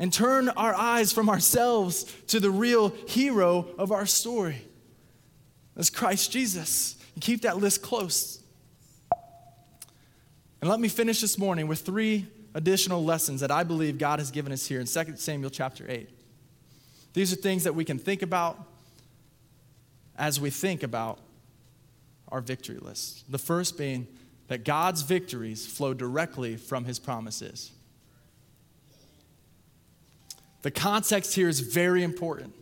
and 0.00 0.10
turn 0.10 0.48
our 0.48 0.74
eyes 0.74 1.12
from 1.12 1.28
ourselves 1.28 2.04
to 2.28 2.40
the 2.40 2.50
real 2.50 2.88
hero 3.06 3.68
of 3.78 3.92
our 3.92 4.06
story. 4.06 4.62
That's 5.76 5.90
Christ 5.90 6.32
Jesus. 6.32 6.96
And 7.14 7.22
keep 7.22 7.42
that 7.42 7.58
list 7.58 7.82
close. 7.82 8.42
And 10.62 10.70
let 10.70 10.80
me 10.80 10.88
finish 10.88 11.20
this 11.20 11.38
morning 11.38 11.68
with 11.68 11.80
three 11.80 12.26
additional 12.54 13.04
lessons 13.04 13.42
that 13.42 13.50
I 13.50 13.62
believe 13.62 13.98
God 13.98 14.20
has 14.20 14.30
given 14.30 14.52
us 14.52 14.66
here 14.66 14.80
in 14.80 14.86
2 14.86 15.16
Samuel 15.16 15.50
chapter 15.50 15.84
8. 15.86 16.08
These 17.12 17.34
are 17.34 17.36
things 17.36 17.64
that 17.64 17.74
we 17.74 17.84
can 17.84 17.98
think 17.98 18.22
about 18.22 18.58
as 20.16 20.40
we 20.40 20.48
think 20.48 20.82
about 20.82 21.18
our 22.28 22.40
victory 22.40 22.78
list. 22.78 23.30
The 23.30 23.38
first 23.38 23.76
being 23.76 24.06
that 24.48 24.64
God's 24.64 25.02
victories 25.02 25.66
flow 25.66 25.92
directly 25.92 26.56
from 26.56 26.86
his 26.86 26.98
promises. 26.98 27.72
The 30.62 30.70
context 30.70 31.34
here 31.34 31.48
is 31.48 31.60
very 31.60 32.02
important. 32.02 32.54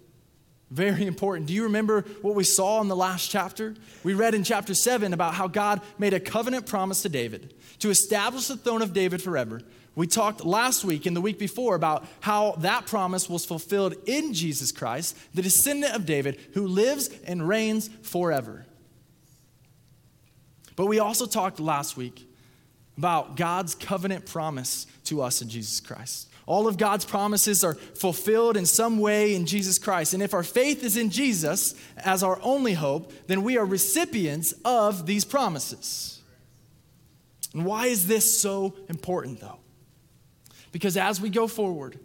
Very 0.71 1.07
important. 1.07 1.47
Do 1.47 1.55
you 1.55 1.65
remember 1.65 2.03
what 2.21 2.35
we 2.35 2.45
saw 2.45 2.81
in 2.81 2.89
the 2.89 2.97
last 2.97 3.31
chapter? 3.31 3.75
We 4.05 4.15
read 4.15 4.35
in 4.35 4.45
chapter 4.45 4.75
7 4.75 5.13
about 5.13 5.35
how 5.35 5.49
God 5.49 5.81
made 5.99 6.13
a 6.13 6.21
covenant 6.21 6.67
promise 6.67 7.03
to 7.03 7.09
David 7.09 7.55
to 7.79 7.91
establish 7.91 8.49
the 8.49 8.57
throne 8.57 8.83
of 8.83 8.93
David 8.93 9.23
forever. 9.23 9.63
We 9.95 10.07
talked 10.07 10.45
last 10.45 10.85
week 10.85 11.07
and 11.07 11.17
the 11.17 11.21
week 11.21 11.39
before 11.39 11.75
about 11.75 12.07
how 12.21 12.53
that 12.59 12.87
promise 12.87 13.29
was 13.29 13.45
fulfilled 13.45 13.95
in 14.07 14.35
Jesus 14.35 14.71
Christ, 14.71 15.17
the 15.35 15.43
descendant 15.43 15.95
of 15.95 16.07
David, 16.07 16.39
who 16.55 16.69
lives 16.69 17.11
and 17.25 17.49
reigns 17.49 17.89
forever. 18.03 18.67
But 20.77 20.87
we 20.87 21.01
also 21.01 21.27
talked 21.27 21.59
last 21.59 21.97
week 21.97 22.29
about 22.97 23.37
God's 23.37 23.75
covenant 23.75 24.27
promise 24.27 24.87
to 25.05 25.23
us 25.23 25.43
in 25.43 25.49
Jesus 25.49 25.81
Christ. 25.81 26.28
All 26.49 26.67
of 26.67 26.79
God's 26.79 27.05
promises 27.05 27.63
are 27.63 27.75
fulfilled 27.75 28.57
in 28.57 28.65
some 28.65 28.99
way 29.01 29.35
in 29.35 29.45
Jesus 29.45 29.79
Christ. 29.79 30.15
And 30.15 30.23
if 30.23 30.33
our 30.33 30.43
faith 30.43 30.83
is 30.83 30.97
in 30.97 31.11
Jesus 31.11 31.75
as 31.99 32.23
our 32.23 32.41
only 32.43 32.73
hope, 32.73 33.13
then 33.27 33.43
we 33.43 33.59
are 33.59 33.67
recipients 33.67 34.55
of 34.65 35.05
these 35.05 35.27
promises. 35.27 36.23
And 37.53 37.67
why 37.67 37.89
is 37.89 38.07
this 38.07 38.41
so 38.41 38.75
important, 38.89 39.41
though? 39.41 39.59
Because 40.73 40.97
as 40.97 41.21
we 41.21 41.29
go 41.29 41.49
forward 41.49 41.99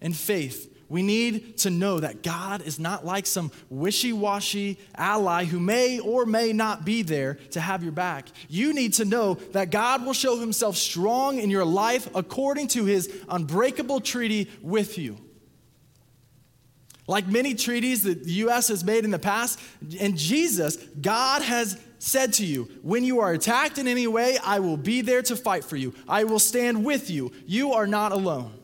in 0.00 0.14
faith, 0.14 0.71
we 0.92 1.00
need 1.02 1.56
to 1.58 1.70
know 1.70 2.00
that 2.00 2.22
God 2.22 2.60
is 2.60 2.78
not 2.78 3.02
like 3.02 3.24
some 3.24 3.50
wishy 3.70 4.12
washy 4.12 4.78
ally 4.94 5.46
who 5.46 5.58
may 5.58 5.98
or 5.98 6.26
may 6.26 6.52
not 6.52 6.84
be 6.84 7.00
there 7.00 7.38
to 7.52 7.62
have 7.62 7.82
your 7.82 7.92
back. 7.92 8.28
You 8.46 8.74
need 8.74 8.92
to 8.94 9.06
know 9.06 9.34
that 9.52 9.70
God 9.70 10.04
will 10.04 10.12
show 10.12 10.38
himself 10.38 10.76
strong 10.76 11.38
in 11.38 11.48
your 11.48 11.64
life 11.64 12.10
according 12.14 12.68
to 12.68 12.84
his 12.84 13.10
unbreakable 13.30 14.00
treaty 14.02 14.50
with 14.60 14.98
you. 14.98 15.16
Like 17.06 17.26
many 17.26 17.54
treaties 17.54 18.02
that 18.02 18.24
the 18.24 18.32
U.S. 18.32 18.68
has 18.68 18.84
made 18.84 19.06
in 19.06 19.10
the 19.10 19.18
past, 19.18 19.58
and 19.98 20.14
Jesus, 20.14 20.76
God 20.76 21.40
has 21.40 21.80
said 22.00 22.34
to 22.34 22.44
you, 22.44 22.64
When 22.82 23.02
you 23.02 23.20
are 23.20 23.32
attacked 23.32 23.78
in 23.78 23.88
any 23.88 24.06
way, 24.06 24.36
I 24.44 24.58
will 24.58 24.76
be 24.76 25.00
there 25.00 25.22
to 25.22 25.36
fight 25.36 25.64
for 25.64 25.76
you. 25.76 25.94
I 26.06 26.24
will 26.24 26.38
stand 26.38 26.84
with 26.84 27.08
you. 27.08 27.32
You 27.46 27.72
are 27.72 27.86
not 27.86 28.12
alone. 28.12 28.61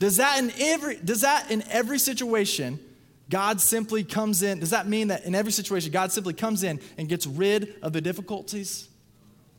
Does 0.00 0.16
that 0.16 0.38
in 0.38 0.50
every 0.58 0.96
does 0.96 1.20
that 1.20 1.50
in 1.50 1.62
every 1.70 1.98
situation 1.98 2.80
God 3.28 3.60
simply 3.60 4.02
comes 4.02 4.42
in? 4.42 4.58
Does 4.58 4.70
that 4.70 4.88
mean 4.88 5.08
that 5.08 5.24
in 5.24 5.34
every 5.36 5.52
situation 5.52 5.92
God 5.92 6.10
simply 6.10 6.32
comes 6.32 6.64
in 6.64 6.80
and 6.98 7.08
gets 7.08 7.26
rid 7.26 7.74
of 7.82 7.92
the 7.92 8.00
difficulties? 8.00 8.88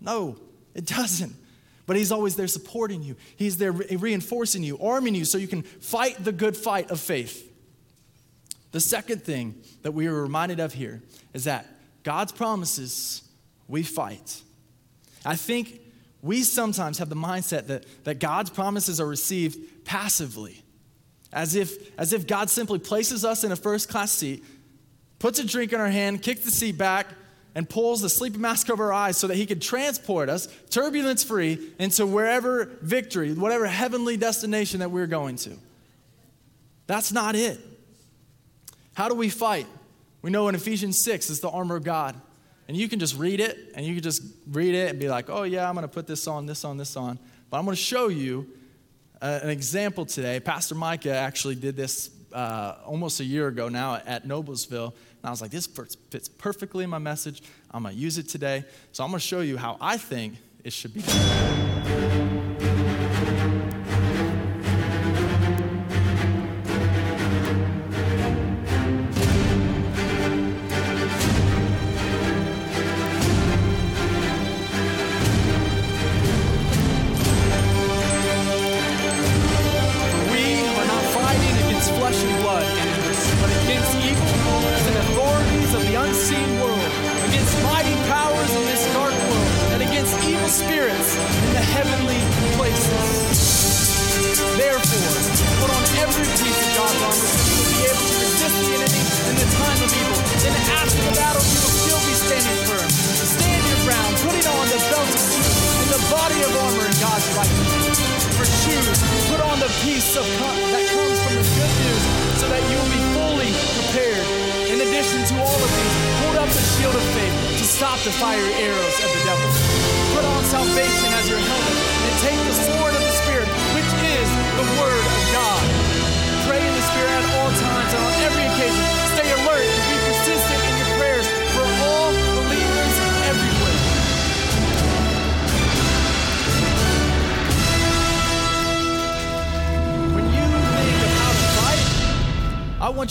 No, 0.01 0.35
it 0.73 0.85
doesn't. 0.85 1.35
But 1.85 1.95
he's 1.95 2.11
always 2.11 2.35
there 2.35 2.47
supporting 2.47 3.03
you. 3.03 3.15
He's 3.35 3.57
there 3.57 3.71
re- 3.71 3.95
reinforcing 3.95 4.63
you, 4.63 4.79
arming 4.79 5.13
you 5.13 5.25
so 5.25 5.37
you 5.37 5.47
can 5.47 5.61
fight 5.61 6.23
the 6.23 6.31
good 6.31 6.57
fight 6.57 6.89
of 6.89 6.99
faith. 6.99 7.47
The 8.71 8.79
second 8.79 9.23
thing 9.23 9.61
that 9.83 9.91
we 9.91 10.07
are 10.07 10.21
reminded 10.21 10.59
of 10.59 10.73
here 10.73 11.03
is 11.33 11.43
that 11.43 11.67
God's 12.03 12.31
promises 12.31 13.21
we 13.67 13.83
fight. 13.83 14.41
I 15.23 15.35
think 15.35 15.80
we 16.21 16.43
sometimes 16.43 16.99
have 16.99 17.09
the 17.09 17.15
mindset 17.15 17.67
that, 17.67 17.85
that 18.03 18.19
God's 18.19 18.49
promises 18.49 18.99
are 18.99 19.07
received 19.07 19.85
passively, 19.85 20.63
as 21.33 21.55
if, 21.55 21.97
as 21.99 22.13
if 22.13 22.27
God 22.27 22.49
simply 22.49 22.79
places 22.79 23.25
us 23.25 23.43
in 23.43 23.51
a 23.51 23.55
first 23.55 23.89
class 23.89 24.11
seat, 24.11 24.43
puts 25.19 25.39
a 25.39 25.45
drink 25.45 25.73
in 25.73 25.79
our 25.79 25.89
hand, 25.89 26.21
kicks 26.21 26.41
the 26.41 26.51
seat 26.51 26.77
back, 26.77 27.07
and 27.53 27.67
pulls 27.67 28.01
the 28.01 28.09
sleeping 28.09 28.41
mask 28.41 28.69
over 28.69 28.85
our 28.85 28.93
eyes 28.93 29.17
so 29.17 29.27
that 29.27 29.35
he 29.35 29.45
could 29.45 29.61
transport 29.61 30.29
us, 30.29 30.47
turbulence 30.69 31.23
free, 31.23 31.71
into 31.79 32.05
wherever 32.05 32.65
victory, 32.81 33.33
whatever 33.33 33.67
heavenly 33.67 34.15
destination 34.15 34.79
that 34.79 34.89
we're 34.89 35.07
going 35.07 35.35
to. 35.35 35.57
That's 36.87 37.11
not 37.11 37.35
it. 37.35 37.59
How 38.93 39.09
do 39.09 39.15
we 39.15 39.29
fight? 39.29 39.67
We 40.21 40.29
know 40.29 40.47
in 40.47 40.55
Ephesians 40.55 41.03
6 41.03 41.29
is 41.29 41.39
the 41.39 41.49
armor 41.49 41.75
of 41.75 41.83
God. 41.83 42.15
And 42.71 42.79
you 42.79 42.87
can 42.87 42.99
just 42.99 43.17
read 43.17 43.41
it, 43.41 43.73
and 43.75 43.85
you 43.85 43.93
can 43.95 44.01
just 44.01 44.23
read 44.49 44.73
it 44.73 44.91
and 44.91 44.97
be 44.97 45.09
like, 45.09 45.29
oh, 45.29 45.43
yeah, 45.43 45.67
I'm 45.67 45.75
going 45.75 45.83
to 45.83 45.93
put 45.93 46.07
this 46.07 46.25
on, 46.25 46.45
this 46.45 46.63
on, 46.63 46.77
this 46.77 46.95
on. 46.95 47.19
But 47.49 47.57
I'm 47.57 47.65
going 47.65 47.75
to 47.75 47.81
show 47.81 48.07
you 48.07 48.47
uh, 49.21 49.41
an 49.43 49.49
example 49.49 50.05
today. 50.05 50.39
Pastor 50.39 50.75
Micah 50.75 51.13
actually 51.13 51.55
did 51.55 51.75
this 51.75 52.11
uh, 52.31 52.75
almost 52.85 53.19
a 53.19 53.25
year 53.25 53.49
ago 53.49 53.67
now 53.67 53.95
at 54.05 54.25
Noblesville. 54.25 54.93
And 54.93 55.25
I 55.25 55.31
was 55.31 55.41
like, 55.41 55.51
this 55.51 55.67
fits 55.67 56.29
perfectly 56.29 56.85
in 56.85 56.89
my 56.89 56.97
message. 56.97 57.43
I'm 57.71 57.83
going 57.83 57.93
to 57.93 57.99
use 57.99 58.17
it 58.17 58.29
today. 58.29 58.63
So 58.93 59.03
I'm 59.03 59.09
going 59.09 59.19
to 59.19 59.27
show 59.27 59.41
you 59.41 59.57
how 59.57 59.75
I 59.81 59.97
think 59.97 60.35
it 60.63 60.71
should 60.71 60.93
be 60.93 61.01
done. 61.01 62.20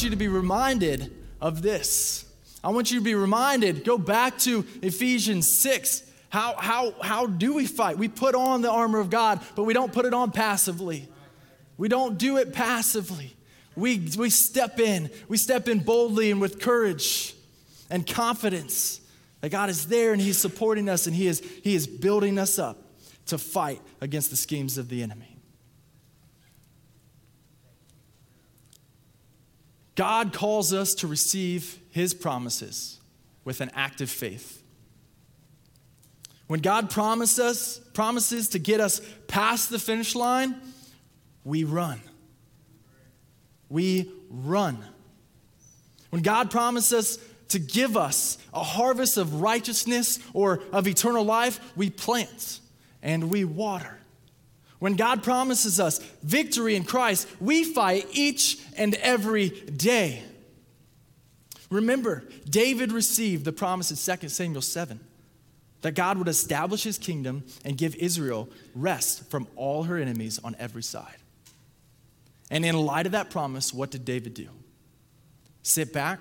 You 0.02 0.10
to 0.10 0.16
be 0.16 0.28
reminded 0.28 1.12
of 1.40 1.62
this. 1.62 2.24
I 2.62 2.70
want 2.70 2.90
you 2.90 2.98
to 2.98 3.04
be 3.04 3.14
reminded, 3.14 3.84
go 3.84 3.96
back 3.96 4.38
to 4.40 4.66
Ephesians 4.82 5.60
6. 5.62 6.02
How, 6.28 6.54
how, 6.58 6.94
how 7.00 7.26
do 7.26 7.54
we 7.54 7.66
fight? 7.66 7.98
We 7.98 8.08
put 8.08 8.34
on 8.34 8.62
the 8.62 8.70
armor 8.70 9.00
of 9.00 9.10
God, 9.10 9.40
but 9.56 9.64
we 9.64 9.74
don't 9.74 9.92
put 9.92 10.04
it 10.04 10.14
on 10.14 10.30
passively. 10.30 11.08
We 11.76 11.88
don't 11.88 12.18
do 12.18 12.36
it 12.36 12.52
passively. 12.52 13.34
We, 13.74 14.08
we 14.18 14.30
step 14.30 14.78
in. 14.78 15.10
We 15.28 15.38
step 15.38 15.68
in 15.68 15.80
boldly 15.80 16.30
and 16.30 16.40
with 16.40 16.60
courage 16.60 17.34
and 17.88 18.06
confidence 18.06 19.00
that 19.40 19.48
God 19.48 19.70
is 19.70 19.86
there 19.86 20.12
and 20.12 20.20
He's 20.20 20.38
supporting 20.38 20.88
us 20.88 21.06
and 21.06 21.16
He 21.16 21.26
is, 21.26 21.40
he 21.62 21.74
is 21.74 21.86
building 21.86 22.38
us 22.38 22.58
up 22.58 22.78
to 23.26 23.38
fight 23.38 23.80
against 24.00 24.30
the 24.30 24.36
schemes 24.36 24.76
of 24.76 24.88
the 24.88 25.02
enemy. 25.02 25.29
God 30.00 30.32
calls 30.32 30.72
us 30.72 30.94
to 30.94 31.06
receive 31.06 31.78
his 31.90 32.14
promises 32.14 32.98
with 33.44 33.60
an 33.60 33.70
active 33.74 34.08
faith. 34.08 34.62
When 36.46 36.60
God 36.60 36.88
promises 36.88 37.82
promises 37.92 38.48
to 38.48 38.58
get 38.58 38.80
us 38.80 39.02
past 39.28 39.68
the 39.68 39.78
finish 39.78 40.14
line, 40.14 40.58
we 41.44 41.64
run. 41.64 42.00
We 43.68 44.10
run. 44.30 44.82
When 46.08 46.22
God 46.22 46.50
promises 46.50 47.18
to 47.48 47.58
give 47.58 47.94
us 47.94 48.38
a 48.54 48.64
harvest 48.64 49.18
of 49.18 49.42
righteousness 49.42 50.18
or 50.32 50.62
of 50.72 50.88
eternal 50.88 51.24
life, 51.24 51.60
we 51.76 51.90
plant 51.90 52.60
and 53.02 53.30
we 53.30 53.44
water. 53.44 53.99
When 54.80 54.96
God 54.96 55.22
promises 55.22 55.78
us 55.78 55.98
victory 56.22 56.74
in 56.74 56.84
Christ, 56.84 57.28
we 57.38 57.64
fight 57.64 58.08
each 58.12 58.58
and 58.76 58.94
every 58.96 59.50
day. 59.50 60.22
Remember, 61.70 62.24
David 62.48 62.90
received 62.90 63.44
the 63.44 63.52
promise 63.52 63.90
in 63.90 64.18
2 64.18 64.28
Samuel 64.28 64.62
7 64.62 64.98
that 65.82 65.92
God 65.92 66.18
would 66.18 66.28
establish 66.28 66.82
his 66.82 66.98
kingdom 66.98 67.44
and 67.64 67.78
give 67.78 67.94
Israel 67.96 68.48
rest 68.74 69.30
from 69.30 69.46
all 69.54 69.84
her 69.84 69.96
enemies 69.96 70.40
on 70.42 70.56
every 70.58 70.82
side. 70.82 71.16
And 72.50 72.64
in 72.64 72.74
light 72.74 73.06
of 73.06 73.12
that 73.12 73.30
promise, 73.30 73.72
what 73.72 73.90
did 73.90 74.04
David 74.04 74.34
do? 74.34 74.48
Sit 75.62 75.92
back 75.92 76.20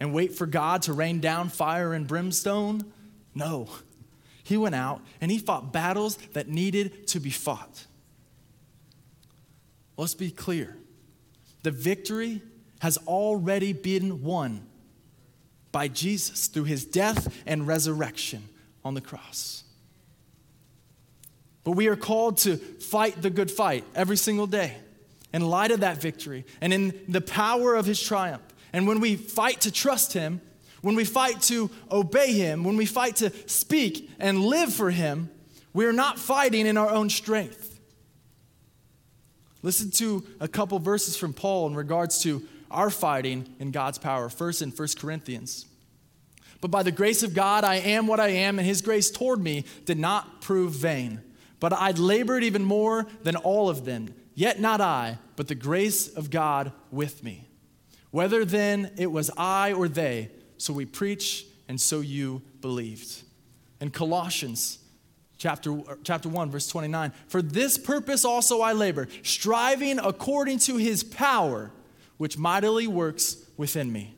and 0.00 0.12
wait 0.12 0.34
for 0.34 0.46
God 0.46 0.82
to 0.82 0.92
rain 0.92 1.20
down 1.20 1.48
fire 1.48 1.94
and 1.94 2.06
brimstone? 2.06 2.92
No. 3.34 3.68
He 4.42 4.56
went 4.56 4.74
out 4.74 5.00
and 5.20 5.30
he 5.30 5.38
fought 5.38 5.72
battles 5.72 6.16
that 6.32 6.48
needed 6.48 7.06
to 7.08 7.20
be 7.20 7.30
fought. 7.30 7.86
Let's 10.00 10.14
be 10.14 10.30
clear 10.30 10.78
the 11.62 11.70
victory 11.70 12.40
has 12.78 12.96
already 13.06 13.74
been 13.74 14.22
won 14.22 14.66
by 15.72 15.88
Jesus 15.88 16.46
through 16.46 16.64
his 16.64 16.86
death 16.86 17.36
and 17.44 17.66
resurrection 17.66 18.48
on 18.82 18.94
the 18.94 19.02
cross. 19.02 19.62
But 21.64 21.72
we 21.72 21.86
are 21.88 21.96
called 21.96 22.38
to 22.38 22.56
fight 22.56 23.20
the 23.20 23.28
good 23.28 23.50
fight 23.50 23.84
every 23.94 24.16
single 24.16 24.46
day 24.46 24.74
in 25.34 25.42
light 25.42 25.70
of 25.70 25.80
that 25.80 25.98
victory 25.98 26.46
and 26.62 26.72
in 26.72 26.98
the 27.06 27.20
power 27.20 27.74
of 27.74 27.84
his 27.84 28.02
triumph. 28.02 28.42
And 28.72 28.88
when 28.88 29.00
we 29.00 29.16
fight 29.16 29.60
to 29.60 29.70
trust 29.70 30.14
him, 30.14 30.40
when 30.80 30.94
we 30.94 31.04
fight 31.04 31.42
to 31.42 31.70
obey 31.92 32.32
him, 32.32 32.64
when 32.64 32.78
we 32.78 32.86
fight 32.86 33.16
to 33.16 33.30
speak 33.46 34.10
and 34.18 34.46
live 34.46 34.72
for 34.72 34.90
him, 34.90 35.28
we 35.74 35.84
are 35.84 35.92
not 35.92 36.18
fighting 36.18 36.66
in 36.66 36.78
our 36.78 36.88
own 36.88 37.10
strength. 37.10 37.69
Listen 39.62 39.90
to 39.92 40.24
a 40.40 40.48
couple 40.48 40.78
verses 40.78 41.16
from 41.16 41.32
Paul 41.32 41.66
in 41.66 41.74
regards 41.74 42.22
to 42.22 42.42
our 42.70 42.90
fighting 42.90 43.54
in 43.58 43.70
God's 43.70 43.98
power. 43.98 44.28
First 44.28 44.62
in 44.62 44.70
1 44.70 44.88
Corinthians. 44.98 45.66
But 46.60 46.70
by 46.70 46.82
the 46.82 46.92
grace 46.92 47.22
of 47.22 47.34
God, 47.34 47.64
I 47.64 47.76
am 47.76 48.06
what 48.06 48.20
I 48.20 48.28
am, 48.28 48.58
and 48.58 48.66
his 48.66 48.82
grace 48.82 49.10
toward 49.10 49.40
me 49.40 49.64
did 49.86 49.98
not 49.98 50.42
prove 50.42 50.72
vain. 50.72 51.22
But 51.58 51.72
I 51.72 51.90
labored 51.92 52.44
even 52.44 52.64
more 52.64 53.06
than 53.22 53.36
all 53.36 53.68
of 53.68 53.84
them. 53.84 54.14
Yet 54.34 54.60
not 54.60 54.80
I, 54.80 55.18
but 55.36 55.48
the 55.48 55.54
grace 55.54 56.08
of 56.08 56.30
God 56.30 56.72
with 56.90 57.22
me. 57.22 57.46
Whether 58.10 58.44
then 58.44 58.92
it 58.96 59.10
was 59.10 59.30
I 59.36 59.72
or 59.72 59.88
they, 59.88 60.30
so 60.56 60.72
we 60.72 60.84
preach, 60.84 61.46
and 61.68 61.80
so 61.80 62.00
you 62.00 62.42
believed. 62.60 63.22
In 63.80 63.90
Colossians 63.90 64.78
chapter, 65.40 65.72
uh, 65.72 65.96
chapter 66.04 66.28
1, 66.28 66.50
verse 66.50 66.68
29, 66.68 67.12
for 67.26 67.40
this 67.40 67.78
purpose 67.78 68.24
also 68.24 68.60
I 68.60 68.72
labor, 68.72 69.08
striving 69.22 69.98
according 69.98 70.58
to 70.60 70.76
his 70.76 71.02
power, 71.02 71.72
which 72.18 72.36
mightily 72.36 72.86
works 72.86 73.36
within 73.56 73.90
me. 73.90 74.14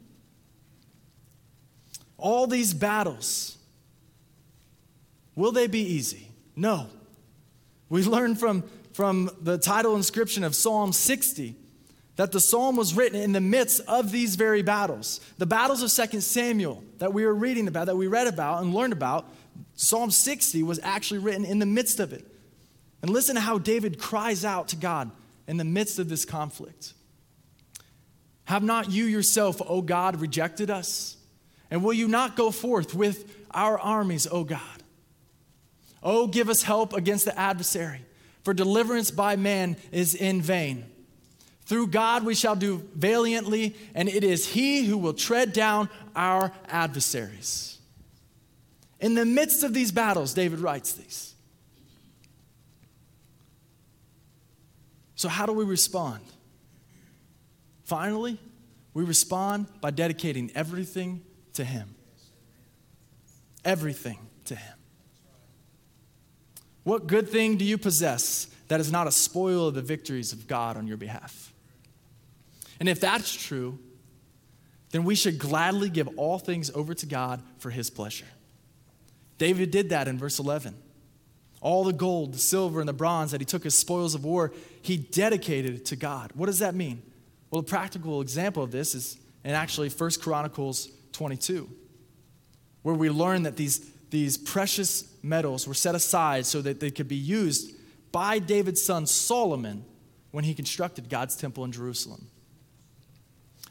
All 2.18 2.46
these 2.46 2.74
battles, 2.74 3.56
will 5.36 5.52
they 5.52 5.68
be 5.68 5.80
easy? 5.80 6.28
No. 6.56 6.88
We 7.88 8.02
learn 8.02 8.34
from, 8.34 8.64
from 8.92 9.30
the 9.40 9.58
title 9.58 9.94
inscription 9.94 10.42
of 10.42 10.56
Psalm 10.56 10.92
60 10.92 11.54
that 12.22 12.30
the 12.30 12.38
psalm 12.38 12.76
was 12.76 12.94
written 12.94 13.20
in 13.20 13.32
the 13.32 13.40
midst 13.40 13.80
of 13.88 14.12
these 14.12 14.36
very 14.36 14.62
battles. 14.62 15.18
The 15.38 15.44
battles 15.44 15.82
of 15.82 16.10
2 16.10 16.20
Samuel 16.20 16.84
that 16.98 17.12
we 17.12 17.26
were 17.26 17.34
reading 17.34 17.66
about, 17.66 17.86
that 17.86 17.96
we 17.96 18.06
read 18.06 18.28
about 18.28 18.62
and 18.62 18.72
learned 18.72 18.92
about, 18.92 19.28
Psalm 19.74 20.08
60 20.08 20.62
was 20.62 20.78
actually 20.84 21.18
written 21.18 21.44
in 21.44 21.58
the 21.58 21.66
midst 21.66 21.98
of 21.98 22.12
it. 22.12 22.24
And 23.02 23.10
listen 23.10 23.34
to 23.34 23.40
how 23.40 23.58
David 23.58 23.98
cries 23.98 24.44
out 24.44 24.68
to 24.68 24.76
God 24.76 25.10
in 25.48 25.56
the 25.56 25.64
midst 25.64 25.98
of 25.98 26.08
this 26.08 26.24
conflict. 26.24 26.94
Have 28.44 28.62
not 28.62 28.88
you 28.88 29.06
yourself, 29.06 29.60
O 29.66 29.82
God, 29.82 30.20
rejected 30.20 30.70
us? 30.70 31.16
And 31.72 31.82
will 31.82 31.92
you 31.92 32.06
not 32.06 32.36
go 32.36 32.52
forth 32.52 32.94
with 32.94 33.36
our 33.50 33.80
armies, 33.80 34.28
O 34.30 34.44
God? 34.44 34.60
Oh, 36.04 36.28
give 36.28 36.48
us 36.48 36.62
help 36.62 36.92
against 36.92 37.24
the 37.24 37.36
adversary, 37.36 38.02
for 38.44 38.54
deliverance 38.54 39.10
by 39.10 39.34
man 39.34 39.76
is 39.90 40.14
in 40.14 40.40
vain. 40.40 40.84
Through 41.72 41.86
God 41.86 42.26
we 42.26 42.34
shall 42.34 42.54
do 42.54 42.86
valiantly, 42.94 43.74
and 43.94 44.06
it 44.06 44.24
is 44.24 44.46
He 44.46 44.84
who 44.84 44.98
will 44.98 45.14
tread 45.14 45.54
down 45.54 45.88
our 46.14 46.52
adversaries. 46.68 47.78
In 49.00 49.14
the 49.14 49.24
midst 49.24 49.64
of 49.64 49.72
these 49.72 49.90
battles, 49.90 50.34
David 50.34 50.58
writes 50.58 50.92
these. 50.92 51.32
So, 55.14 55.30
how 55.30 55.46
do 55.46 55.54
we 55.54 55.64
respond? 55.64 56.20
Finally, 57.84 58.38
we 58.92 59.02
respond 59.02 59.66
by 59.80 59.92
dedicating 59.92 60.52
everything 60.54 61.22
to 61.54 61.64
Him. 61.64 61.94
Everything 63.64 64.18
to 64.44 64.56
Him. 64.56 64.74
What 66.84 67.06
good 67.06 67.30
thing 67.30 67.56
do 67.56 67.64
you 67.64 67.78
possess 67.78 68.48
that 68.68 68.78
is 68.78 68.92
not 68.92 69.06
a 69.06 69.10
spoil 69.10 69.68
of 69.68 69.74
the 69.74 69.80
victories 69.80 70.34
of 70.34 70.46
God 70.46 70.76
on 70.76 70.86
your 70.86 70.98
behalf? 70.98 71.51
And 72.82 72.88
if 72.88 72.98
that's 72.98 73.32
true, 73.32 73.78
then 74.90 75.04
we 75.04 75.14
should 75.14 75.38
gladly 75.38 75.88
give 75.88 76.08
all 76.18 76.40
things 76.40 76.68
over 76.74 76.94
to 76.94 77.06
God 77.06 77.40
for 77.58 77.70
his 77.70 77.90
pleasure. 77.90 78.26
David 79.38 79.70
did 79.70 79.90
that 79.90 80.08
in 80.08 80.18
verse 80.18 80.40
11. 80.40 80.74
All 81.60 81.84
the 81.84 81.92
gold, 81.92 82.34
the 82.34 82.38
silver, 82.38 82.80
and 82.80 82.88
the 82.88 82.92
bronze 82.92 83.30
that 83.30 83.40
he 83.40 83.44
took 83.44 83.64
as 83.66 83.76
spoils 83.76 84.16
of 84.16 84.24
war, 84.24 84.52
he 84.82 84.96
dedicated 84.96 85.84
to 85.86 85.94
God. 85.94 86.32
What 86.34 86.46
does 86.46 86.58
that 86.58 86.74
mean? 86.74 87.04
Well, 87.52 87.60
a 87.60 87.62
practical 87.62 88.20
example 88.20 88.64
of 88.64 88.72
this 88.72 88.96
is 88.96 89.16
in 89.44 89.52
actually 89.52 89.88
1 89.88 90.10
Chronicles 90.20 90.88
22, 91.12 91.70
where 92.82 92.96
we 92.96 93.10
learn 93.10 93.44
that 93.44 93.56
these 93.56 93.78
these 94.10 94.36
precious 94.36 95.04
metals 95.22 95.68
were 95.68 95.74
set 95.74 95.94
aside 95.94 96.46
so 96.46 96.60
that 96.62 96.80
they 96.80 96.90
could 96.90 97.06
be 97.06 97.14
used 97.14 97.76
by 98.10 98.40
David's 98.40 98.82
son 98.82 99.06
Solomon 99.06 99.84
when 100.32 100.42
he 100.42 100.52
constructed 100.52 101.08
God's 101.08 101.36
temple 101.36 101.64
in 101.64 101.70
Jerusalem. 101.70 102.26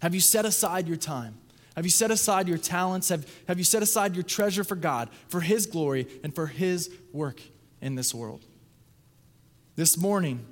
Have 0.01 0.13
you 0.13 0.19
set 0.19 0.45
aside 0.45 0.87
your 0.87 0.97
time? 0.97 1.35
Have 1.75 1.85
you 1.85 1.91
set 1.91 2.11
aside 2.11 2.47
your 2.47 2.57
talents? 2.57 3.09
Have, 3.09 3.25
have 3.47 3.57
you 3.57 3.63
set 3.63 3.81
aside 3.81 4.15
your 4.15 4.23
treasure 4.23 4.63
for 4.63 4.75
God, 4.75 5.09
for 5.29 5.41
His 5.41 5.65
glory, 5.65 6.07
and 6.23 6.33
for 6.33 6.47
His 6.47 6.89
work 7.13 7.41
in 7.81 7.95
this 7.95 8.13
world? 8.13 8.45
This 9.75 9.97
morning, 9.97 10.45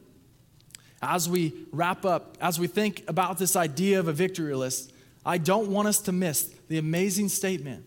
as 1.01 1.27
we 1.27 1.53
wrap 1.71 2.05
up, 2.05 2.37
as 2.39 2.59
we 2.59 2.67
think 2.67 3.03
about 3.07 3.37
this 3.37 3.55
idea 3.55 3.99
of 3.99 4.07
a 4.07 4.13
victory 4.13 4.55
list, 4.55 4.93
I 5.25 5.37
don't 5.37 5.69
want 5.69 5.87
us 5.87 5.99
to 6.01 6.11
miss 6.11 6.43
the 6.67 6.77
amazing 6.77 7.29
statement 7.29 7.85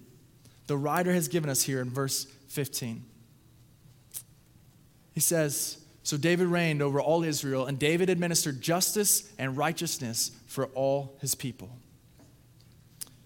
the 0.66 0.76
writer 0.76 1.12
has 1.12 1.28
given 1.28 1.50
us 1.50 1.62
here 1.62 1.80
in 1.80 1.90
verse 1.90 2.24
15. 2.48 3.04
He 5.12 5.20
says, 5.20 5.81
So 6.02 6.16
David 6.16 6.48
reigned 6.48 6.82
over 6.82 7.00
all 7.00 7.22
Israel, 7.22 7.66
and 7.66 7.78
David 7.78 8.10
administered 8.10 8.60
justice 8.60 9.30
and 9.38 9.56
righteousness 9.56 10.32
for 10.46 10.66
all 10.66 11.16
his 11.20 11.34
people. 11.34 11.70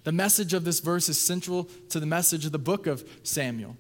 The 0.05 0.12
message 0.12 0.55
of 0.55 0.65
this 0.65 0.81
verse 0.81 1.09
is 1.09 1.19
central 1.19 1.65
to 1.89 1.99
the 1.99 2.07
message 2.07 2.47
of 2.47 2.53
the 2.53 2.59
book 2.59 2.87
of 2.87 3.09
Samuel. 3.23 3.77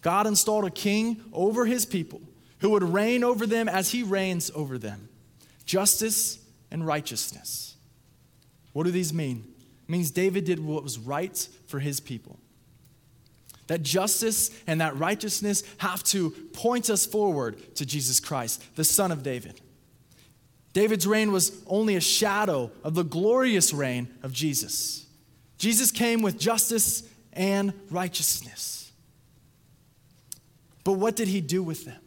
God 0.00 0.26
installed 0.26 0.64
a 0.64 0.70
king 0.70 1.22
over 1.32 1.64
his 1.66 1.86
people 1.86 2.20
who 2.58 2.70
would 2.70 2.82
reign 2.82 3.22
over 3.22 3.46
them 3.46 3.68
as 3.68 3.90
he 3.90 4.02
reigns 4.02 4.50
over 4.54 4.78
them 4.78 5.08
justice 5.64 6.38
and 6.70 6.86
righteousness. 6.86 7.76
What 8.72 8.84
do 8.84 8.90
these 8.90 9.14
mean? 9.14 9.44
It 9.84 9.90
means 9.90 10.10
David 10.10 10.44
did 10.44 10.58
what 10.58 10.82
was 10.82 10.98
right 10.98 11.48
for 11.66 11.78
his 11.78 12.00
people. 12.00 12.38
That 13.66 13.82
justice 13.82 14.50
and 14.66 14.80
that 14.80 14.96
righteousness 14.96 15.62
have 15.78 16.02
to 16.04 16.30
point 16.52 16.90
us 16.90 17.06
forward 17.06 17.74
to 17.76 17.86
Jesus 17.86 18.20
Christ, 18.20 18.62
the 18.76 18.84
Son 18.84 19.10
of 19.10 19.22
David. 19.22 19.60
David's 20.74 21.06
reign 21.06 21.32
was 21.32 21.62
only 21.66 21.96
a 21.96 22.00
shadow 22.00 22.70
of 22.82 22.94
the 22.94 23.04
glorious 23.04 23.72
reign 23.72 24.08
of 24.22 24.32
Jesus. 24.32 25.06
Jesus 25.56 25.90
came 25.90 26.20
with 26.20 26.38
justice 26.38 27.04
and 27.32 27.72
righteousness. 27.90 28.92
But 30.82 30.92
what 30.92 31.16
did 31.16 31.28
he 31.28 31.40
do 31.40 31.62
with 31.62 31.84
them? 31.84 32.00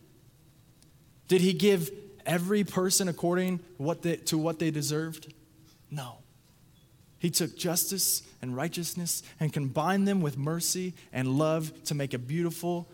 Did 1.28 1.42
he 1.42 1.54
give 1.54 1.92
every 2.26 2.64
person 2.64 3.08
according 3.08 3.62
what 3.78 4.02
they, 4.02 4.18
to 4.18 4.38
what 4.38 4.60
they 4.60 4.70
deserved? 4.70 5.34
No. 5.90 6.18
He 7.20 7.30
took 7.30 7.58
justice 7.58 8.22
and 8.42 8.56
righteousness 8.56 9.24
and 9.40 9.52
combined 9.52 10.08
them 10.08 10.22
with 10.22 10.38
mercy 10.38 10.94
and 11.12 11.38
love 11.38 11.72
to 11.86 11.96
make 11.96 12.14
a 12.14 12.20
beautiful 12.20 12.88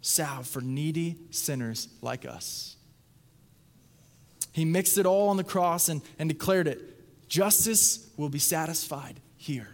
salve 0.00 0.46
for 0.46 0.60
needy 0.60 1.16
sinners 1.30 1.88
like 2.00 2.26
us. 2.26 2.76
He 4.52 4.64
mixed 4.64 4.98
it 4.98 5.06
all 5.06 5.28
on 5.28 5.36
the 5.36 5.44
cross 5.44 5.88
and, 5.88 6.02
and 6.18 6.28
declared 6.28 6.66
it 6.66 6.88
justice 7.28 8.10
will 8.18 8.28
be 8.28 8.38
satisfied 8.38 9.18
here. 9.38 9.68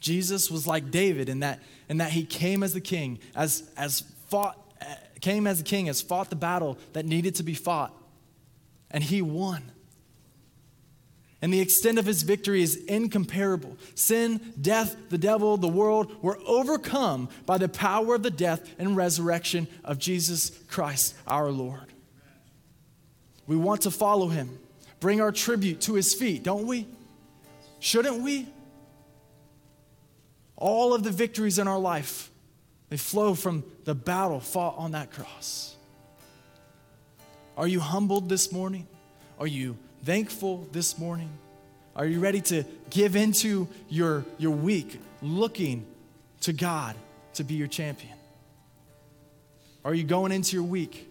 Jesus 0.00 0.50
was 0.50 0.66
like 0.66 0.90
David 0.90 1.28
in 1.28 1.40
that, 1.40 1.60
in 1.90 1.98
that 1.98 2.12
he 2.12 2.24
came 2.24 2.62
as 2.62 2.72
the 2.72 2.80
king, 2.80 3.18
as, 3.36 3.70
as 3.76 4.00
fought, 4.30 4.58
uh, 4.80 4.86
came 5.20 5.46
as 5.46 5.60
a 5.60 5.62
king, 5.62 5.90
as 5.90 6.00
fought 6.00 6.30
the 6.30 6.36
battle 6.36 6.78
that 6.94 7.04
needed 7.04 7.34
to 7.34 7.42
be 7.42 7.52
fought, 7.52 7.94
and 8.90 9.04
he 9.04 9.20
won. 9.20 9.70
And 11.42 11.52
the 11.52 11.60
extent 11.60 11.98
of 11.98 12.04
his 12.04 12.22
victory 12.22 12.62
is 12.62 12.76
incomparable. 12.76 13.78
Sin, 13.94 14.52
death, 14.60 14.96
the 15.08 15.18
devil, 15.18 15.56
the 15.56 15.68
world 15.68 16.22
were 16.22 16.38
overcome 16.46 17.30
by 17.46 17.56
the 17.56 17.68
power 17.68 18.14
of 18.14 18.22
the 18.22 18.30
death 18.30 18.68
and 18.78 18.94
resurrection 18.96 19.66
of 19.82 19.98
Jesus 19.98 20.50
Christ, 20.68 21.14
our 21.26 21.50
Lord. 21.50 21.94
We 23.46 23.56
want 23.56 23.82
to 23.82 23.90
follow 23.90 24.28
him, 24.28 24.58
bring 25.00 25.20
our 25.20 25.32
tribute 25.32 25.80
to 25.82 25.94
his 25.94 26.14
feet, 26.14 26.42
don't 26.42 26.66
we? 26.66 26.86
Shouldn't 27.78 28.22
we? 28.22 28.46
All 30.56 30.92
of 30.92 31.02
the 31.02 31.10
victories 31.10 31.58
in 31.58 31.66
our 31.66 31.78
life, 31.78 32.30
they 32.90 32.98
flow 32.98 33.34
from 33.34 33.64
the 33.84 33.94
battle 33.94 34.40
fought 34.40 34.76
on 34.76 34.92
that 34.92 35.10
cross. 35.10 35.74
Are 37.56 37.66
you 37.66 37.80
humbled 37.80 38.28
this 38.28 38.52
morning? 38.52 38.86
Are 39.38 39.46
you 39.46 39.78
thankful 40.04 40.68
this 40.72 40.98
morning? 40.98 41.30
Are 41.94 42.06
you 42.06 42.20
ready 42.20 42.40
to 42.42 42.64
give 42.88 43.16
into 43.16 43.68
your, 43.88 44.24
your 44.38 44.52
week 44.52 45.00
looking 45.22 45.86
to 46.42 46.52
God 46.52 46.96
to 47.34 47.44
be 47.44 47.54
your 47.54 47.68
champion? 47.68 48.14
Are 49.84 49.94
you 49.94 50.04
going 50.04 50.32
into 50.32 50.56
your 50.56 50.64
week 50.64 51.08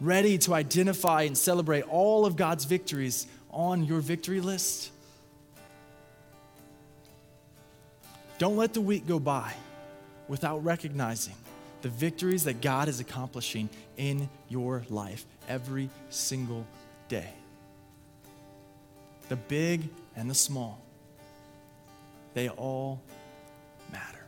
ready 0.00 0.38
to 0.38 0.54
identify 0.54 1.22
and 1.22 1.36
celebrate 1.36 1.82
all 1.82 2.26
of 2.26 2.36
God's 2.36 2.64
victories 2.64 3.26
on 3.50 3.84
your 3.84 4.00
victory 4.00 4.40
list? 4.40 4.90
Don't 8.38 8.56
let 8.56 8.74
the 8.74 8.80
week 8.80 9.06
go 9.06 9.18
by 9.18 9.52
without 10.28 10.64
recognizing 10.64 11.34
the 11.82 11.88
victories 11.88 12.44
that 12.44 12.60
God 12.60 12.88
is 12.88 13.00
accomplishing 13.00 13.68
in 13.96 14.28
your 14.48 14.84
life 14.88 15.26
every 15.48 15.90
single 16.10 16.66
day. 17.08 17.28
The 19.32 19.36
big 19.36 19.88
and 20.14 20.28
the 20.28 20.34
small, 20.34 20.78
they 22.34 22.50
all 22.50 23.00
matter. 23.90 24.26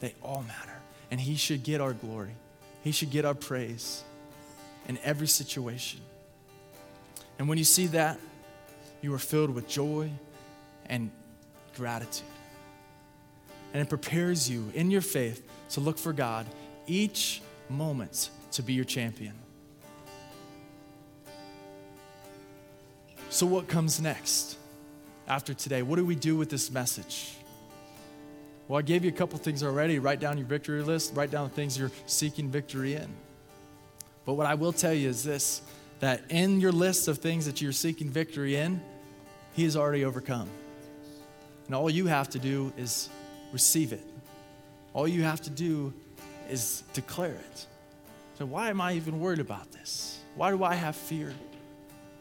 They 0.00 0.14
all 0.22 0.44
matter. 0.46 0.78
And 1.10 1.18
He 1.18 1.36
should 1.36 1.62
get 1.62 1.80
our 1.80 1.94
glory, 1.94 2.34
He 2.84 2.92
should 2.92 3.10
get 3.10 3.24
our 3.24 3.32
praise 3.32 4.04
in 4.86 4.98
every 5.02 5.28
situation. 5.28 6.00
And 7.38 7.48
when 7.48 7.56
you 7.56 7.64
see 7.64 7.86
that, 7.86 8.20
you 9.00 9.14
are 9.14 9.18
filled 9.18 9.54
with 9.54 9.66
joy 9.66 10.10
and 10.90 11.10
gratitude. 11.74 12.28
And 13.72 13.80
it 13.80 13.88
prepares 13.88 14.46
you 14.46 14.70
in 14.74 14.90
your 14.90 15.00
faith 15.00 15.42
to 15.70 15.80
look 15.80 15.96
for 15.96 16.12
God 16.12 16.44
each 16.86 17.40
moment 17.70 18.28
to 18.52 18.62
be 18.62 18.74
your 18.74 18.84
champion. 18.84 19.45
So, 23.36 23.44
what 23.44 23.68
comes 23.68 24.00
next 24.00 24.56
after 25.28 25.52
today? 25.52 25.82
What 25.82 25.96
do 25.96 26.06
we 26.06 26.14
do 26.14 26.38
with 26.38 26.48
this 26.48 26.70
message? 26.70 27.34
Well, 28.66 28.78
I 28.78 28.82
gave 28.82 29.04
you 29.04 29.10
a 29.10 29.12
couple 29.12 29.38
things 29.38 29.62
already. 29.62 29.98
Write 29.98 30.20
down 30.20 30.38
your 30.38 30.46
victory 30.46 30.80
list, 30.82 31.14
write 31.14 31.30
down 31.30 31.46
the 31.46 31.54
things 31.54 31.78
you're 31.78 31.90
seeking 32.06 32.48
victory 32.48 32.94
in. 32.94 33.10
But 34.24 34.34
what 34.36 34.46
I 34.46 34.54
will 34.54 34.72
tell 34.72 34.94
you 34.94 35.10
is 35.10 35.22
this 35.22 35.60
that 36.00 36.22
in 36.30 36.62
your 36.62 36.72
list 36.72 37.08
of 37.08 37.18
things 37.18 37.44
that 37.44 37.60
you're 37.60 37.72
seeking 37.72 38.08
victory 38.08 38.56
in, 38.56 38.80
He 39.52 39.64
has 39.64 39.76
already 39.76 40.06
overcome. 40.06 40.48
And 41.66 41.74
all 41.74 41.90
you 41.90 42.06
have 42.06 42.30
to 42.30 42.38
do 42.38 42.72
is 42.78 43.10
receive 43.52 43.92
it. 43.92 44.06
All 44.94 45.06
you 45.06 45.24
have 45.24 45.42
to 45.42 45.50
do 45.50 45.92
is 46.48 46.84
declare 46.94 47.34
it. 47.34 47.66
So, 48.38 48.46
why 48.46 48.70
am 48.70 48.80
I 48.80 48.94
even 48.94 49.20
worried 49.20 49.40
about 49.40 49.72
this? 49.72 50.20
Why 50.36 50.50
do 50.52 50.64
I 50.64 50.74
have 50.74 50.96
fear? 50.96 51.34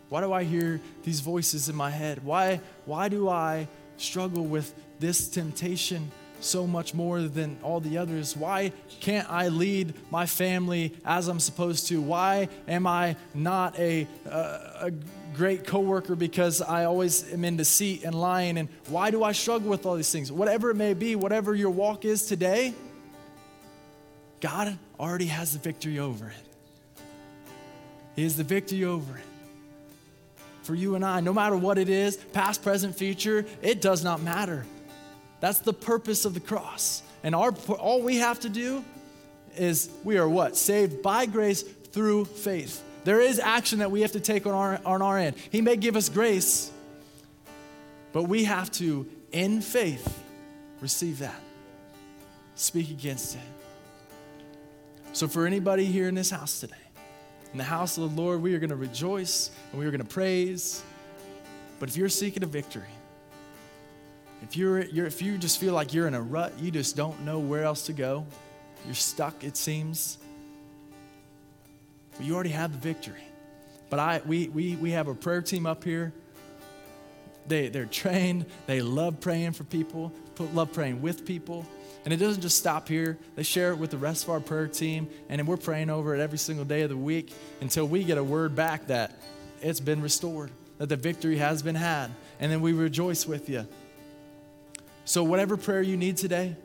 Why 0.09 0.21
do 0.21 0.31
I 0.31 0.43
hear 0.43 0.79
these 1.03 1.19
voices 1.19 1.69
in 1.69 1.75
my 1.75 1.89
head? 1.89 2.23
Why, 2.23 2.61
why 2.85 3.09
do 3.09 3.27
I 3.29 3.67
struggle 3.97 4.45
with 4.45 4.73
this 4.99 5.27
temptation 5.27 6.11
so 6.39 6.67
much 6.67 6.93
more 6.93 7.21
than 7.21 7.57
all 7.63 7.79
the 7.79 7.97
others? 7.97 8.37
Why 8.37 8.71
can't 8.99 9.29
I 9.29 9.47
lead 9.47 9.93
my 10.11 10.25
family 10.25 10.93
as 11.03 11.27
I'm 11.27 11.39
supposed 11.39 11.87
to? 11.87 12.01
Why 12.01 12.49
am 12.67 12.85
I 12.85 13.15
not 13.33 13.77
a, 13.79 14.07
a, 14.25 14.29
a 14.81 14.91
great 15.35 15.65
coworker 15.65 16.15
because 16.15 16.61
I 16.61 16.85
always 16.85 17.31
am 17.33 17.43
in 17.43 17.57
deceit 17.57 18.03
and 18.03 18.13
lying? 18.13 18.57
And 18.57 18.69
why 18.87 19.11
do 19.11 19.23
I 19.23 19.31
struggle 19.31 19.69
with 19.69 19.85
all 19.85 19.95
these 19.95 20.11
things? 20.11 20.31
Whatever 20.31 20.69
it 20.69 20.75
may 20.75 20.93
be, 20.93 21.15
whatever 21.15 21.55
your 21.55 21.71
walk 21.71 22.05
is 22.05 22.27
today, 22.27 22.73
God 24.39 24.77
already 24.99 25.27
has 25.27 25.53
the 25.53 25.59
victory 25.59 25.97
over 25.97 26.27
it. 26.27 27.03
He 28.15 28.23
has 28.23 28.37
the 28.37 28.43
victory 28.43 28.85
over 28.85 29.17
it. 29.17 29.23
For 30.65 30.73
you 30.73 30.95
and 30.95 31.06
I, 31.06 31.19
no 31.19 31.32
matter 31.32 31.56
what 31.56 31.78
it 31.78 31.89
is, 31.89 32.17
past, 32.17 32.63
present, 32.63 32.95
future, 32.95 33.45
it 33.62 33.82
does 33.82 34.04
not 34.04 34.23
matter. 34.23 34.65
That's 35.39 35.60
the 35.60 35.73
purpose 35.73 36.25
of 36.25 36.34
the 36.34 36.39
cross. 36.39 37.04
And 37.23 37.36
our, 37.36 37.51
all 37.51 38.01
we 38.01 38.17
have 38.17 38.39
to 38.39 38.49
do 38.49 38.84
is 39.56 39.91
we 40.04 40.17
are 40.17 40.28
what? 40.28 40.58
Saved 40.58 41.04
by 41.04 41.28
grace 41.28 41.62
through 41.62 42.25
faith. 42.25 42.84
There 43.04 43.21
is 43.21 43.38
action 43.38 43.80
that 43.80 43.91
we 43.91 44.01
have 44.01 44.13
to 44.13 44.19
take 44.19 44.47
on 44.47 44.54
our, 44.54 44.80
on 44.84 45.04
our 45.04 45.19
end. 45.19 45.36
He 45.51 45.62
may 45.62 45.75
give 45.75 45.95
us 45.95 46.10
grace, 46.10 46.71
but 48.12 48.23
we 48.23 48.45
have 48.45 48.71
to, 48.73 49.08
in 49.32 49.62
faith, 49.62 50.23
receive 50.82 51.19
that. 51.19 51.39
Speak 52.56 52.89
against 52.89 53.36
it. 53.36 53.41
So, 55.13 55.28
for 55.28 55.45
anybody 55.45 55.86
here 55.86 56.08
in 56.08 56.15
this 56.15 56.32
house 56.32 56.60
today, 56.60 56.75
in 57.55 57.57
the 57.57 57.63
house 57.63 57.97
of 57.97 58.13
the 58.13 58.21
Lord, 58.21 58.41
we 58.41 58.53
are 58.53 58.59
going 58.59 58.69
to 58.69 58.75
rejoice 58.75 59.49
and 59.71 59.79
we 59.79 59.85
are 59.85 59.89
going 59.89 60.03
to 60.03 60.13
praise. 60.13 60.83
But 61.79 61.87
if 61.87 61.95
you're 61.95 62.09
seeking 62.09 62.43
a 62.43 62.45
victory, 62.45 62.83
if, 64.43 64.57
you're, 64.57 64.83
you're, 64.83 65.05
if 65.05 65.21
you 65.21 65.37
just 65.37 65.57
feel 65.57 65.73
like 65.73 65.93
you're 65.93 66.05
in 66.05 66.15
a 66.15 66.21
rut, 66.21 66.51
you 66.59 66.69
just 66.69 66.97
don't 66.97 67.17
know 67.21 67.39
where 67.39 67.63
else 67.63 67.85
to 67.85 67.93
go, 67.93 68.25
you're 68.85 68.93
stuck, 68.93 69.45
it 69.45 69.55
seems, 69.55 70.17
well, 72.19 72.27
you 72.27 72.35
already 72.35 72.49
have 72.49 72.73
the 72.73 72.77
victory. 72.77 73.23
But 73.89 73.99
I, 73.99 74.21
we, 74.25 74.49
we, 74.49 74.75
we 74.75 74.91
have 74.91 75.07
a 75.07 75.15
prayer 75.15 75.41
team 75.41 75.65
up 75.65 75.81
here. 75.81 76.11
They, 77.47 77.69
they're 77.69 77.86
trained, 77.86 78.45
they 78.65 78.81
love 78.81 79.19
praying 79.19 79.53
for 79.53 79.63
people, 79.63 80.12
love 80.53 80.73
praying 80.73 81.01
with 81.01 81.25
people. 81.25 81.65
And 82.03 82.13
it 82.13 82.17
doesn't 82.17 82.41
just 82.41 82.58
stop 82.58 82.88
here. 82.88 83.17
They 83.36 83.41
share 83.41 83.71
it 83.71 83.77
with 83.77 83.89
the 83.89 83.97
rest 83.97 84.23
of 84.23 84.29
our 84.29 84.39
prayer 84.39 84.67
team, 84.67 85.10
and 85.27 85.45
we're 85.47 85.58
praying 85.58 85.89
over 85.89 86.15
it 86.15 86.21
every 86.21 86.38
single 86.38 86.65
day 86.65 86.81
of 86.81 86.89
the 86.89 86.97
week 86.97 87.34
until 87.62 87.88
we 87.88 88.03
get 88.03 88.19
a 88.19 88.23
word 88.23 88.55
back 88.55 88.88
that 88.88 89.19
it's 89.62 89.79
been 89.79 90.01
restored, 90.01 90.51
that 90.77 90.88
the 90.88 90.95
victory 90.95 91.38
has 91.38 91.63
been 91.63 91.75
had. 91.75 92.12
And 92.39 92.51
then 92.51 92.62
we 92.62 92.73
rejoice 92.73 93.25
with 93.25 93.49
you. 93.49 93.67
So, 95.05 95.23
whatever 95.23 95.58
prayer 95.58 95.81
you 95.81 95.97
need 95.97 96.17
today 96.17 96.55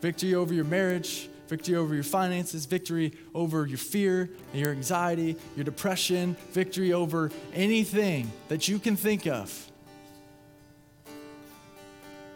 victory 0.00 0.34
over 0.34 0.54
your 0.54 0.64
marriage, 0.64 1.28
victory 1.48 1.76
over 1.76 1.94
your 1.94 2.04
finances, 2.04 2.64
victory 2.64 3.12
over 3.34 3.66
your 3.66 3.78
fear 3.78 4.30
your 4.54 4.70
anxiety, 4.70 5.36
your 5.56 5.64
depression, 5.64 6.36
victory 6.52 6.92
over 6.92 7.30
anything 7.52 8.30
that 8.48 8.68
you 8.68 8.78
can 8.78 8.96
think 8.96 9.26
of. 9.26 9.70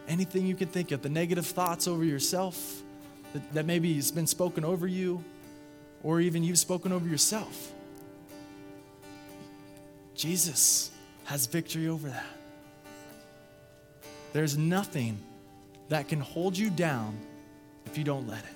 Anything 0.07 0.45
you 0.45 0.55
can 0.55 0.67
think 0.67 0.91
of, 0.91 1.01
the 1.01 1.09
negative 1.09 1.45
thoughts 1.45 1.87
over 1.87 2.03
yourself 2.03 2.81
that, 3.33 3.53
that 3.53 3.65
maybe 3.65 3.93
has 3.95 4.11
been 4.11 4.27
spoken 4.27 4.63
over 4.63 4.87
you, 4.87 5.23
or 6.03 6.21
even 6.21 6.43
you've 6.43 6.59
spoken 6.59 6.91
over 6.91 7.07
yourself. 7.07 7.71
Jesus 10.15 10.91
has 11.25 11.47
victory 11.47 11.87
over 11.87 12.07
that. 12.09 12.25
There's 14.33 14.57
nothing 14.57 15.17
that 15.89 16.07
can 16.07 16.19
hold 16.19 16.57
you 16.57 16.69
down 16.69 17.17
if 17.85 17.97
you 17.97 18.03
don't 18.03 18.27
let 18.27 18.39
it. 18.39 18.55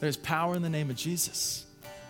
There's 0.00 0.16
power 0.16 0.54
in 0.54 0.62
the 0.62 0.70
name 0.70 0.90
of 0.90 0.96
Jesus. 0.96 1.66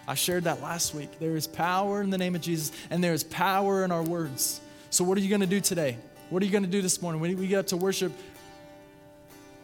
I 0.07 0.15
shared 0.15 0.45
that 0.45 0.61
last 0.61 0.95
week. 0.95 1.19
There 1.19 1.37
is 1.37 1.47
power 1.47 2.01
in 2.03 2.11
the 2.11 2.19
name 2.19 2.35
of 2.35 2.41
Jesus, 2.41 2.73
and 2.91 3.03
there 3.03 3.13
is 3.13 3.25
power 3.25 3.85
in 3.85 3.93
our 3.93 4.03
words. 4.03 4.61
So, 4.91 5.05
what 5.05 5.19
are 5.19 5.21
you 5.21 5.29
going 5.29 5.41
to 5.41 5.47
do 5.47 5.61
today? 5.61 5.97
What 6.31 6.43
are 6.43 6.47
you 6.47 6.53
going 6.53 6.65
to 6.65 6.71
do 6.71 6.81
this 6.81 7.03
morning? 7.03 7.21
When 7.21 7.37
we 7.37 7.49
get 7.49 7.59
up 7.59 7.67
to 7.69 7.77
worship, 7.77 8.13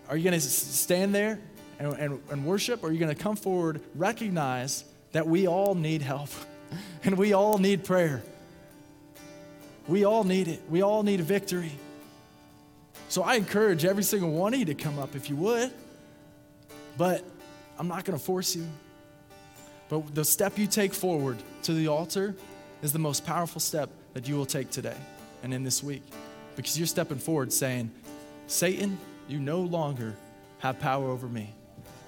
are 0.08 0.16
you 0.16 0.24
going 0.24 0.38
to 0.38 0.40
stand 0.40 1.14
there 1.14 1.38
and, 1.78 1.92
and, 1.94 2.20
and 2.28 2.44
worship, 2.44 2.82
or 2.82 2.88
are 2.88 2.92
you 2.92 2.98
going 2.98 3.14
to 3.14 3.22
come 3.22 3.36
forward, 3.36 3.80
recognize 3.94 4.84
that 5.12 5.26
we 5.26 5.46
all 5.46 5.76
need 5.76 6.02
help 6.02 6.28
and 7.04 7.16
we 7.16 7.32
all 7.32 7.58
need 7.58 7.84
prayer? 7.84 8.22
We 9.86 10.04
all 10.04 10.24
need 10.24 10.48
it. 10.48 10.60
We 10.68 10.82
all 10.82 11.04
need 11.04 11.20
a 11.20 11.22
victory. 11.22 11.70
So 13.08 13.22
I 13.22 13.36
encourage 13.36 13.84
every 13.84 14.02
single 14.02 14.32
one 14.32 14.52
of 14.52 14.58
you 14.58 14.66
to 14.66 14.74
come 14.74 14.98
up 14.98 15.14
if 15.14 15.30
you 15.30 15.36
would. 15.36 15.70
But 16.98 17.24
I'm 17.78 17.86
not 17.86 18.04
going 18.04 18.18
to 18.18 18.24
force 18.24 18.56
you. 18.56 18.66
But 19.88 20.16
the 20.16 20.24
step 20.24 20.58
you 20.58 20.66
take 20.66 20.92
forward 20.92 21.36
to 21.62 21.72
the 21.72 21.86
altar 21.86 22.34
is 22.82 22.92
the 22.92 22.98
most 22.98 23.24
powerful 23.24 23.60
step 23.60 23.88
that 24.14 24.26
you 24.26 24.36
will 24.36 24.46
take 24.46 24.70
today 24.70 24.96
and 25.44 25.54
in 25.54 25.62
this 25.62 25.80
week. 25.80 26.02
Because 26.56 26.78
you're 26.78 26.86
stepping 26.86 27.18
forward 27.18 27.52
saying, 27.52 27.90
Satan, 28.46 28.98
you 29.28 29.38
no 29.38 29.60
longer 29.60 30.16
have 30.58 30.80
power 30.80 31.08
over 31.08 31.26
me. 31.26 31.52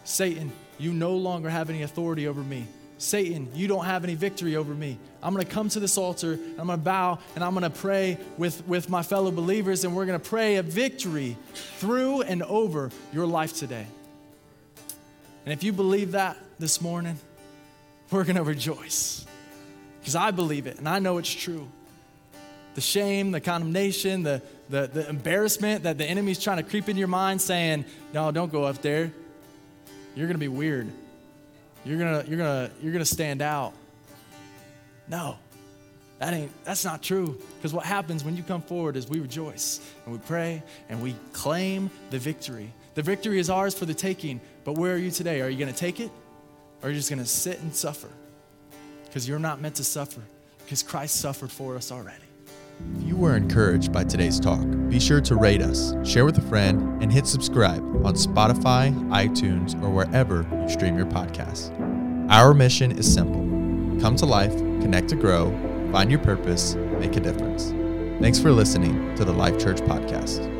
Satan, 0.04 0.50
you 0.78 0.92
no 0.92 1.14
longer 1.16 1.50
have 1.50 1.70
any 1.70 1.82
authority 1.82 2.26
over 2.26 2.42
me. 2.42 2.66
Satan, 2.96 3.48
you 3.54 3.68
don't 3.68 3.84
have 3.84 4.02
any 4.02 4.14
victory 4.16 4.56
over 4.56 4.74
me. 4.74 4.98
I'm 5.22 5.36
to 5.36 5.44
come 5.44 5.68
to 5.68 5.80
this 5.80 5.96
altar, 5.98 6.32
and 6.32 6.60
I'm 6.60 6.66
to 6.66 6.76
bow, 6.76 7.18
and 7.36 7.44
I'm 7.44 7.54
to 7.54 7.70
pray 7.70 8.18
with, 8.36 8.66
with 8.66 8.88
my 8.88 9.02
fellow 9.02 9.30
believers, 9.30 9.84
and 9.84 9.94
we're 9.94 10.06
to 10.18 10.28
pray 10.28 10.56
a 10.56 10.62
victory 10.62 11.36
through 11.54 12.22
and 12.22 12.42
over 12.42 12.90
your 13.12 13.26
life 13.26 13.54
today. 13.54 13.86
And 15.44 15.52
if 15.52 15.62
you 15.62 15.72
believe 15.72 16.12
that 16.12 16.36
this 16.58 16.80
morning, 16.80 17.18
we're 18.10 18.24
to 18.36 18.42
rejoice 18.42 19.26
because 20.00 20.16
I 20.16 20.30
believe 20.30 20.66
it 20.66 20.78
and 20.78 20.88
I 20.88 20.98
know 20.98 21.18
it's 21.18 21.32
true. 21.32 21.68
The 22.74 22.80
shame, 22.80 23.30
the 23.30 23.40
condemnation, 23.40 24.22
the, 24.22 24.42
the, 24.68 24.86
the 24.86 25.08
embarrassment 25.08 25.84
that 25.84 25.98
the 25.98 26.04
enemy's 26.04 26.42
trying 26.42 26.58
to 26.58 26.62
creep 26.62 26.88
into 26.88 26.98
your 26.98 27.08
mind 27.08 27.40
saying, 27.40 27.84
no, 28.12 28.30
don't 28.30 28.52
go 28.52 28.64
up 28.64 28.82
there. 28.82 29.12
You're 30.14 30.26
going 30.26 30.34
to 30.34 30.38
be 30.38 30.48
weird. 30.48 30.90
You're 31.84 31.98
going 31.98 32.22
to 32.22 32.28
you're 32.28 32.38
going 32.38 32.68
to 32.68 32.74
you're 32.82 32.92
going 32.92 33.04
to 33.04 33.10
stand 33.10 33.40
out. 33.40 33.72
No. 35.08 35.36
That 36.18 36.34
ain't 36.34 36.64
that's 36.64 36.84
not 36.84 37.02
true 37.02 37.40
because 37.56 37.72
what 37.72 37.84
happens 37.84 38.24
when 38.24 38.36
you 38.36 38.42
come 38.42 38.60
forward 38.60 38.96
is 38.96 39.08
we 39.08 39.20
rejoice 39.20 39.80
and 40.04 40.12
we 40.12 40.20
pray 40.26 40.62
and 40.88 41.00
we 41.00 41.14
claim 41.32 41.90
the 42.10 42.18
victory. 42.18 42.72
The 42.94 43.02
victory 43.02 43.38
is 43.38 43.48
ours 43.48 43.74
for 43.74 43.86
the 43.86 43.94
taking, 43.94 44.40
but 44.64 44.72
where 44.72 44.94
are 44.94 44.98
you 44.98 45.12
today? 45.12 45.40
Are 45.40 45.48
you 45.48 45.56
going 45.56 45.72
to 45.72 45.78
take 45.78 46.00
it 46.00 46.10
or 46.82 46.88
are 46.88 46.90
you 46.90 46.96
just 46.96 47.08
going 47.08 47.20
to 47.20 47.26
sit 47.26 47.60
and 47.60 47.74
suffer? 47.74 48.08
Because 49.06 49.28
you're 49.28 49.38
not 49.38 49.60
meant 49.60 49.76
to 49.76 49.84
suffer 49.84 50.20
because 50.64 50.82
Christ 50.82 51.20
suffered 51.20 51.52
for 51.52 51.76
us 51.76 51.92
already. 51.92 52.27
If 52.96 53.08
you 53.08 53.16
were 53.16 53.36
encouraged 53.36 53.92
by 53.92 54.04
today's 54.04 54.38
talk, 54.38 54.64
be 54.88 55.00
sure 55.00 55.20
to 55.22 55.36
rate 55.36 55.62
us, 55.62 55.94
share 56.04 56.24
with 56.24 56.38
a 56.38 56.42
friend, 56.42 57.02
and 57.02 57.12
hit 57.12 57.26
subscribe 57.26 57.82
on 58.06 58.14
Spotify, 58.14 58.94
iTunes, 59.10 59.80
or 59.82 59.90
wherever 59.90 60.46
you 60.52 60.68
stream 60.68 60.96
your 60.96 61.06
podcasts. 61.06 61.70
Our 62.30 62.54
mission 62.54 62.92
is 62.92 63.12
simple 63.12 63.46
come 64.00 64.14
to 64.16 64.26
life, 64.26 64.56
connect 64.56 65.08
to 65.08 65.16
grow, 65.16 65.50
find 65.90 66.08
your 66.10 66.20
purpose, 66.20 66.76
make 67.00 67.16
a 67.16 67.20
difference. 67.20 67.70
Thanks 68.20 68.38
for 68.38 68.52
listening 68.52 69.14
to 69.16 69.24
the 69.24 69.32
Life 69.32 69.58
Church 69.58 69.78
Podcast. 69.78 70.57